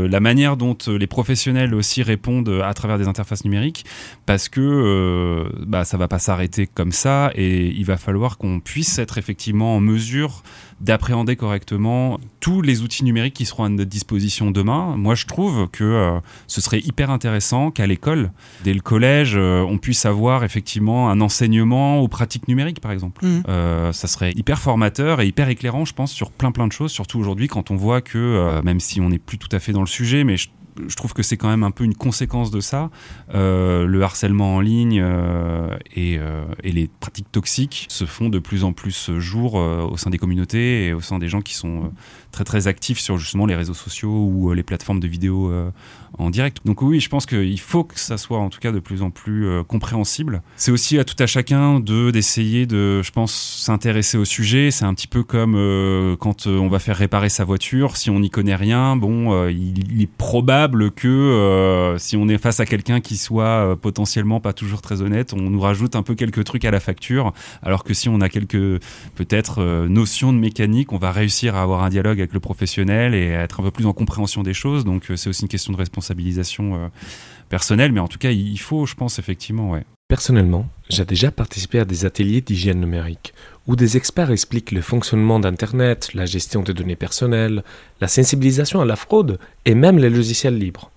la 0.05 0.19
manière 0.19 0.57
dont 0.57 0.77
les 0.87 1.07
professionnels 1.07 1.73
aussi 1.73 2.03
répondent 2.03 2.61
à 2.63 2.73
travers 2.73 2.97
des 2.97 3.07
interfaces 3.07 3.43
numériques, 3.43 3.85
parce 4.25 4.49
que 4.49 5.49
bah, 5.65 5.85
ça 5.85 5.97
va 5.97 6.07
pas 6.07 6.14
s'arrêter 6.19 6.67
comme 6.67 6.91
ça 6.91 7.31
et 7.35 7.67
il 7.67 7.85
va 7.85 7.97
falloir 7.97 8.37
qu'on 8.37 8.59
puisse 8.59 8.99
être 8.99 9.17
effectivement 9.17 9.75
en 9.75 9.79
mesure 9.79 10.43
d'appréhender 10.81 11.35
correctement 11.35 12.19
tous 12.41 12.61
les 12.61 12.81
outils 12.81 13.03
numériques 13.05 13.33
qui 13.33 13.45
seront 13.45 13.63
à 13.63 13.69
notre 13.69 13.89
disposition 13.89 14.51
demain. 14.51 14.95
Moi, 14.97 15.15
je 15.15 15.25
trouve 15.25 15.69
que 15.69 15.83
euh, 15.83 16.19
ce 16.47 16.59
serait 16.59 16.79
hyper 16.79 17.09
intéressant 17.09 17.71
qu'à 17.71 17.87
l'école, 17.87 18.31
dès 18.63 18.73
le 18.73 18.81
collège, 18.81 19.35
euh, 19.37 19.61
on 19.61 19.77
puisse 19.77 20.05
avoir 20.05 20.43
effectivement 20.43 21.09
un 21.09 21.21
enseignement 21.21 21.99
aux 21.99 22.07
pratiques 22.07 22.47
numériques, 22.47 22.81
par 22.81 22.91
exemple. 22.91 23.25
Mhm. 23.25 23.43
Euh, 23.47 23.93
ça 23.93 24.07
serait 24.07 24.33
hyper 24.35 24.59
formateur 24.59 25.21
et 25.21 25.27
hyper 25.27 25.47
éclairant, 25.47 25.85
je 25.85 25.93
pense, 25.93 26.11
sur 26.11 26.31
plein 26.31 26.51
plein 26.51 26.67
de 26.67 26.73
choses, 26.73 26.91
surtout 26.91 27.19
aujourd'hui 27.19 27.47
quand 27.47 27.71
on 27.71 27.75
voit 27.75 28.01
que, 28.01 28.61
même 28.63 28.79
si 28.79 28.99
on 28.99 29.09
n'est 29.09 29.19
plus 29.19 29.37
tout 29.37 29.49
à 29.51 29.59
fait 29.59 29.71
dans 29.71 29.81
le 29.81 29.87
sujet, 29.87 30.23
mais 30.23 30.37
je 30.37 30.49
je 30.87 30.95
trouve 30.95 31.13
que 31.13 31.23
c'est 31.23 31.37
quand 31.37 31.47
même 31.47 31.63
un 31.63 31.71
peu 31.71 31.83
une 31.83 31.95
conséquence 31.95 32.51
de 32.51 32.59
ça. 32.59 32.89
Euh, 33.33 33.85
le 33.85 34.03
harcèlement 34.03 34.55
en 34.55 34.59
ligne 34.59 35.01
euh, 35.01 35.75
et, 35.95 36.17
euh, 36.19 36.45
et, 36.63 36.71
les 36.71 36.89
pratiques 36.99 37.31
toxiques 37.31 37.87
se 37.89 38.05
font 38.05 38.29
de 38.29 38.39
plus 38.39 38.63
en 38.63 38.73
plus 38.73 39.11
jour 39.17 39.55
au 39.55 39.97
sein 39.97 40.09
des 40.09 40.17
communautés 40.17 40.87
et 40.87 40.93
au 40.93 41.01
sein 41.01 41.19
des 41.19 41.27
gens 41.27 41.41
qui 41.41 41.53
sont 41.53 41.91
très 42.31 42.43
très 42.43 42.67
actifs 42.67 42.99
sur 42.99 43.17
justement 43.17 43.45
les 43.45 43.55
réseaux 43.55 43.73
sociaux 43.73 44.25
ou 44.25 44.53
les 44.53 44.63
plateformes 44.63 44.99
de 44.99 45.07
vidéos 45.07 45.51
direct. 46.29 46.59
Donc 46.65 46.81
oui, 46.81 46.99
je 46.99 47.09
pense 47.09 47.25
qu'il 47.25 47.59
faut 47.59 47.83
que 47.83 47.99
ça 47.99 48.17
soit 48.17 48.39
en 48.39 48.49
tout 48.49 48.59
cas 48.59 48.71
de 48.71 48.79
plus 48.79 49.01
en 49.01 49.09
plus 49.11 49.47
euh, 49.47 49.63
compréhensible. 49.63 50.41
C'est 50.55 50.71
aussi 50.71 50.97
à 50.97 51.03
tout 51.03 51.15
à 51.19 51.27
chacun 51.27 51.79
de 51.79 52.11
d'essayer 52.11 52.65
de, 52.65 53.01
je 53.01 53.11
pense, 53.11 53.33
s'intéresser 53.63 54.17
au 54.17 54.25
sujet. 54.25 54.71
C'est 54.71 54.85
un 54.85 54.93
petit 54.93 55.07
peu 55.07 55.23
comme 55.23 55.55
euh, 55.55 56.15
quand 56.15 56.47
euh, 56.47 56.57
on 56.57 56.67
va 56.67 56.79
faire 56.79 56.95
réparer 56.95 57.29
sa 57.29 57.43
voiture. 57.43 57.97
Si 57.97 58.09
on 58.09 58.19
n'y 58.19 58.29
connaît 58.29 58.55
rien, 58.55 58.95
bon, 58.95 59.47
il, 59.49 60.01
est 60.01 60.09
probable 60.09 60.91
que 60.91 61.95
si 61.97 62.17
on 62.17 62.27
est 62.27 62.37
face 62.37 62.59
à 62.59 62.65
quelqu'un 62.65 63.01
qui 63.01 63.17
soit 63.17 63.77
potentiellement 63.81 64.39
pas 64.39 64.53
toujours 64.53 64.81
très 64.81 65.01
honnête, 65.01 65.33
on 65.33 65.49
nous 65.49 65.59
rajoute 65.59 65.95
un 65.95 66.03
peu 66.03 66.15
quelques 66.15 66.43
trucs 66.43 66.65
à 66.65 66.71
la 66.71 66.79
facture. 66.79 67.33
Alors 67.61 67.83
que 67.83 67.93
si 67.93 68.09
on 68.09 68.21
a 68.21 68.29
quelques 68.29 68.81
peut-être 69.15 69.85
notions 69.87 70.33
de 70.33 70.37
mécanique, 70.37 70.93
on 70.93 70.97
va 70.97 71.11
réussir 71.11 71.55
à 71.55 71.61
avoir 71.61 71.83
un 71.83 71.89
dialogue 71.89 72.19
avec 72.19 72.33
le 72.33 72.39
professionnel 72.39 73.15
et 73.15 73.35
à 73.35 73.43
être 73.43 73.59
un 73.59 73.63
peu 73.63 73.71
plus 73.71 73.85
en 73.85 73.93
compréhension 73.93 74.43
des 74.43 74.53
choses. 74.53 74.85
Donc 74.85 75.11
c'est 75.15 75.29
aussi 75.29 75.43
une 75.43 75.47
question 75.47 75.73
de 75.73 75.77
responsabilité 75.77 76.04
euh, 76.11 76.87
personnelle, 77.49 77.91
mais 77.91 77.99
en 77.99 78.07
tout 78.07 78.17
cas, 78.19 78.31
il 78.31 78.59
faut, 78.59 78.85
je 78.85 78.95
pense, 78.95 79.19
effectivement. 79.19 79.79
Personnellement, 80.07 80.67
j'ai 80.89 81.05
déjà 81.05 81.31
participé 81.31 81.79
à 81.79 81.85
des 81.85 82.05
ateliers 82.05 82.41
d'hygiène 82.41 82.79
numérique 82.79 83.33
où 83.67 83.75
des 83.75 83.97
experts 83.97 84.29
expliquent 84.29 84.71
le 84.71 84.81
fonctionnement 84.81 85.39
d'Internet, 85.39 86.13
la 86.13 86.25
gestion 86.25 86.61
des 86.61 86.73
données 86.73 86.95
personnelles, 86.95 87.63
la 88.01 88.07
sensibilisation 88.07 88.81
à 88.81 88.85
la 88.85 88.95
fraude 88.95 89.39
et 89.65 89.73
même 89.73 89.97
les 89.97 90.11
logiciels 90.11 90.57
libres. 90.57 90.91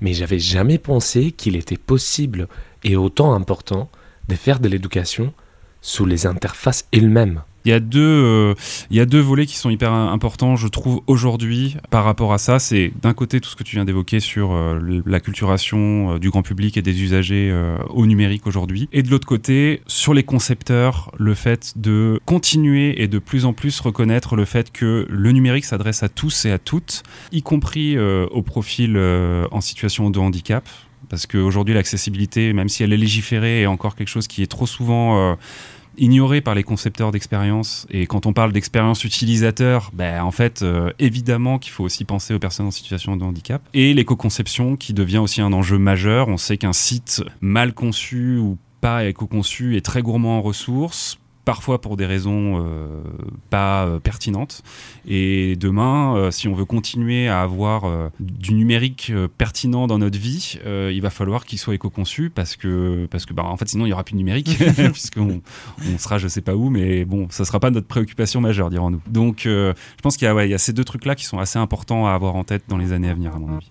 Mais 0.00 0.12
j'avais 0.12 0.40
jamais 0.40 0.78
pensé 0.78 1.30
qu'il 1.30 1.54
était 1.54 1.76
possible 1.76 2.48
et 2.82 2.96
autant 2.96 3.34
important 3.34 3.88
de 4.28 4.34
faire 4.34 4.58
de 4.58 4.68
l'éducation 4.68 5.32
sous 5.80 6.04
les 6.04 6.26
interfaces 6.26 6.86
elles-mêmes. 6.92 7.42
Il 7.64 7.70
y 7.70 7.72
a 7.72 7.80
deux, 7.80 8.00
euh, 8.00 8.54
il 8.90 8.96
y 8.96 9.00
a 9.00 9.06
deux 9.06 9.20
volets 9.20 9.46
qui 9.46 9.56
sont 9.56 9.70
hyper 9.70 9.92
importants, 9.92 10.56
je 10.56 10.68
trouve, 10.68 11.00
aujourd'hui 11.06 11.76
par 11.90 12.04
rapport 12.04 12.32
à 12.32 12.38
ça. 12.38 12.58
C'est 12.58 12.92
d'un 13.00 13.14
côté 13.14 13.40
tout 13.40 13.48
ce 13.48 13.56
que 13.56 13.62
tu 13.62 13.76
viens 13.76 13.84
d'évoquer 13.84 14.20
sur 14.20 14.52
euh, 14.52 15.02
la 15.06 15.20
culturation 15.20 16.14
euh, 16.14 16.18
du 16.18 16.30
grand 16.30 16.42
public 16.42 16.76
et 16.76 16.82
des 16.82 17.02
usagers 17.02 17.52
au 17.90 18.06
numérique 18.06 18.46
aujourd'hui. 18.46 18.88
Et 18.92 19.02
de 19.02 19.10
l'autre 19.10 19.26
côté, 19.26 19.80
sur 19.86 20.14
les 20.14 20.22
concepteurs, 20.22 21.12
le 21.18 21.34
fait 21.34 21.74
de 21.76 22.20
continuer 22.24 23.02
et 23.02 23.08
de 23.08 23.18
plus 23.18 23.44
en 23.44 23.52
plus 23.52 23.80
reconnaître 23.80 24.36
le 24.36 24.44
fait 24.44 24.72
que 24.72 25.06
le 25.08 25.32
numérique 25.32 25.64
s'adresse 25.64 26.02
à 26.02 26.08
tous 26.08 26.44
et 26.44 26.50
à 26.50 26.58
toutes, 26.58 27.02
y 27.30 27.42
compris 27.42 27.98
au 27.98 28.42
profil 28.42 28.98
en 29.50 29.60
situation 29.60 30.10
de 30.10 30.18
handicap 30.18 30.68
parce 31.08 31.26
qu'aujourd'hui 31.26 31.74
l'accessibilité, 31.74 32.52
même 32.52 32.68
si 32.68 32.82
elle 32.82 32.92
est 32.92 32.96
légiférée, 32.96 33.62
est 33.62 33.66
encore 33.66 33.96
quelque 33.96 34.08
chose 34.08 34.28
qui 34.28 34.42
est 34.42 34.46
trop 34.46 34.66
souvent 34.66 35.36
ignoré 35.98 36.40
par 36.40 36.54
les 36.54 36.62
concepteurs 36.62 37.12
d'expérience. 37.12 37.86
Et 37.90 38.06
quand 38.06 38.26
on 38.26 38.32
parle 38.32 38.52
d'expérience 38.52 39.04
utilisateur, 39.04 39.90
ben, 39.92 40.22
en 40.22 40.30
fait, 40.30 40.62
euh, 40.62 40.90
évidemment 40.98 41.58
qu'il 41.58 41.72
faut 41.72 41.84
aussi 41.84 42.04
penser 42.04 42.34
aux 42.34 42.38
personnes 42.38 42.66
en 42.66 42.70
situation 42.70 43.16
de 43.16 43.24
handicap. 43.24 43.62
Et 43.74 43.94
l'éco-conception 43.94 44.76
qui 44.76 44.94
devient 44.94 45.18
aussi 45.18 45.40
un 45.40 45.52
enjeu 45.52 45.78
majeur. 45.78 46.28
On 46.28 46.36
sait 46.36 46.56
qu'un 46.56 46.72
site 46.72 47.22
mal 47.40 47.72
conçu 47.72 48.36
ou 48.36 48.58
pas 48.80 49.04
éco-conçu 49.04 49.76
est 49.76 49.80
très 49.80 50.02
gourmand 50.02 50.38
en 50.38 50.42
ressources, 50.42 51.18
parfois 51.44 51.80
pour 51.80 51.96
des 51.96 52.06
raisons 52.06 52.64
euh, 52.64 53.02
pas 53.50 53.84
euh, 53.84 53.98
pertinentes. 53.98 54.62
Et 55.06 55.56
demain, 55.56 56.16
euh, 56.16 56.30
si 56.30 56.48
on 56.48 56.54
veut 56.54 56.64
continuer 56.64 57.28
à 57.28 57.42
avoir 57.42 57.82
du 58.20 58.54
numérique 58.54 59.12
pertinent 59.38 59.86
dans 59.86 59.98
notre 59.98 60.18
vie, 60.18 60.58
il 60.64 61.00
va 61.00 61.10
falloir 61.10 61.44
qu'il 61.44 61.58
soit 61.58 61.74
éco-conçu 61.74 62.30
parce 62.30 62.56
que, 62.56 63.06
parce 63.10 63.26
que 63.26 63.34
bah, 63.34 63.44
en 63.44 63.56
fait, 63.56 63.68
sinon, 63.68 63.84
il 63.84 63.88
n'y 63.88 63.92
aura 63.92 64.04
plus 64.04 64.12
de 64.12 64.18
numérique, 64.18 64.58
puisqu'on 64.92 65.42
on 65.92 65.98
sera 65.98 66.18
je 66.18 66.28
sais 66.28 66.40
pas 66.40 66.54
où, 66.54 66.70
mais 66.70 67.04
bon, 67.04 67.26
ça 67.30 67.44
sera 67.44 67.60
pas 67.60 67.70
notre 67.70 67.86
préoccupation 67.86 68.40
majeure, 68.40 68.70
dirons-nous. 68.70 69.00
Donc, 69.08 69.42
je 69.44 69.74
pense 70.02 70.16
qu'il 70.16 70.28
y, 70.28 70.30
ouais, 70.30 70.48
y, 70.48 70.54
a 70.54 70.58
ces 70.58 70.72
deux 70.72 70.84
trucs-là 70.84 71.14
qui 71.14 71.24
sont 71.24 71.38
assez 71.38 71.58
importants 71.58 72.06
à 72.06 72.12
avoir 72.12 72.36
en 72.36 72.44
tête 72.44 72.64
dans 72.68 72.78
les 72.78 72.92
années 72.92 73.08
à 73.08 73.14
venir, 73.14 73.34
à 73.34 73.38
mon 73.38 73.56
avis. 73.56 73.68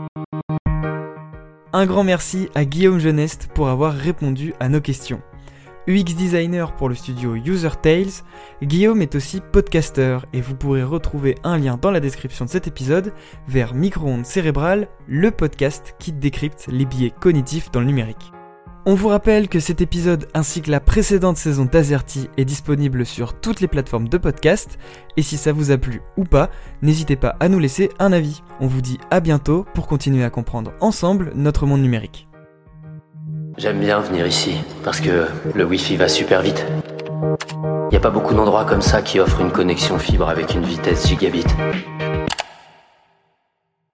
Un 1.74 1.86
grand 1.86 2.04
merci 2.04 2.50
à 2.54 2.66
Guillaume 2.66 3.00
Geneste 3.00 3.50
pour 3.54 3.70
avoir 3.70 3.94
répondu 3.94 4.54
à 4.60 4.68
nos 4.68 4.82
questions. 4.82 5.22
UX 5.92 6.16
designer 6.16 6.74
pour 6.76 6.88
le 6.88 6.96
studio 6.96 7.36
User 7.36 7.70
Tales, 7.82 8.24
Guillaume 8.64 9.02
est 9.02 9.16
aussi 9.16 9.42
podcaster 9.42 10.20
et 10.32 10.40
vous 10.40 10.56
pourrez 10.56 10.84
retrouver 10.84 11.36
un 11.44 11.58
lien 11.58 11.78
dans 11.80 11.92
la 11.92 12.00
description 12.00 12.46
de 12.46 12.50
cet 12.50 12.66
épisode 12.66 13.14
vers 13.48 13.74
Micro-ondes 13.74 14.26
cérébrales, 14.26 14.88
le 15.08 15.32
podcast 15.32 15.96
qui 16.00 16.14
décrypte 16.14 16.68
les 16.72 16.86
biais 16.86 17.12
cognitifs 17.20 17.72
dans 17.72 17.82
le 17.82 17.88
numérique. 17.88 18.32
On 18.86 18.96
vous 18.96 19.10
rappelle 19.10 19.50
que 19.50 19.60
cet 19.60 19.82
épisode 19.82 20.28
ainsi 20.34 20.62
que 20.62 20.72
la 20.72 20.80
précédente 20.80 21.38
saison 21.38 21.66
d'Azerty 21.66 22.30
est 22.38 22.46
disponible 22.46 23.06
sur 23.06 23.40
toutes 23.40 23.60
les 23.60 23.68
plateformes 23.68 24.08
de 24.08 24.18
podcast 24.18 24.80
et 25.18 25.22
si 25.22 25.36
ça 25.36 25.52
vous 25.52 25.72
a 25.72 25.78
plu 25.78 26.02
ou 26.16 26.24
pas, 26.24 26.50
n'hésitez 26.82 27.18
pas 27.18 27.36
à 27.42 27.50
nous 27.50 27.60
laisser 27.60 27.90
un 28.00 28.14
avis. 28.14 28.42
On 28.62 28.68
vous 28.68 28.82
dit 28.82 28.98
à 29.12 29.20
bientôt 29.20 29.66
pour 29.74 29.88
continuer 29.88 30.24
à 30.24 30.30
comprendre 30.30 30.72
ensemble 30.80 31.34
notre 31.36 31.66
monde 31.66 31.82
numérique. 31.82 32.31
J'aime 33.58 33.80
bien 33.80 34.00
venir 34.00 34.26
ici, 34.26 34.56
parce 34.84 35.02
que 35.02 35.26
le 35.54 35.66
Wi-Fi 35.66 35.98
va 35.98 36.08
super 36.08 36.42
vite. 36.42 36.66
Il 37.60 37.90
n'y 37.92 37.98
a 37.98 38.00
pas 38.00 38.10
beaucoup 38.10 38.34
d'endroits 38.34 38.66
comme 38.66 38.82
ça 38.82 39.02
qui 39.02 39.20
offrent 39.20 39.42
une 39.42 39.52
connexion 39.52 40.00
fibre 40.00 40.30
avec 40.30 40.54
une 40.54 40.64
vitesse 40.64 41.08
gigabit. 41.08 41.46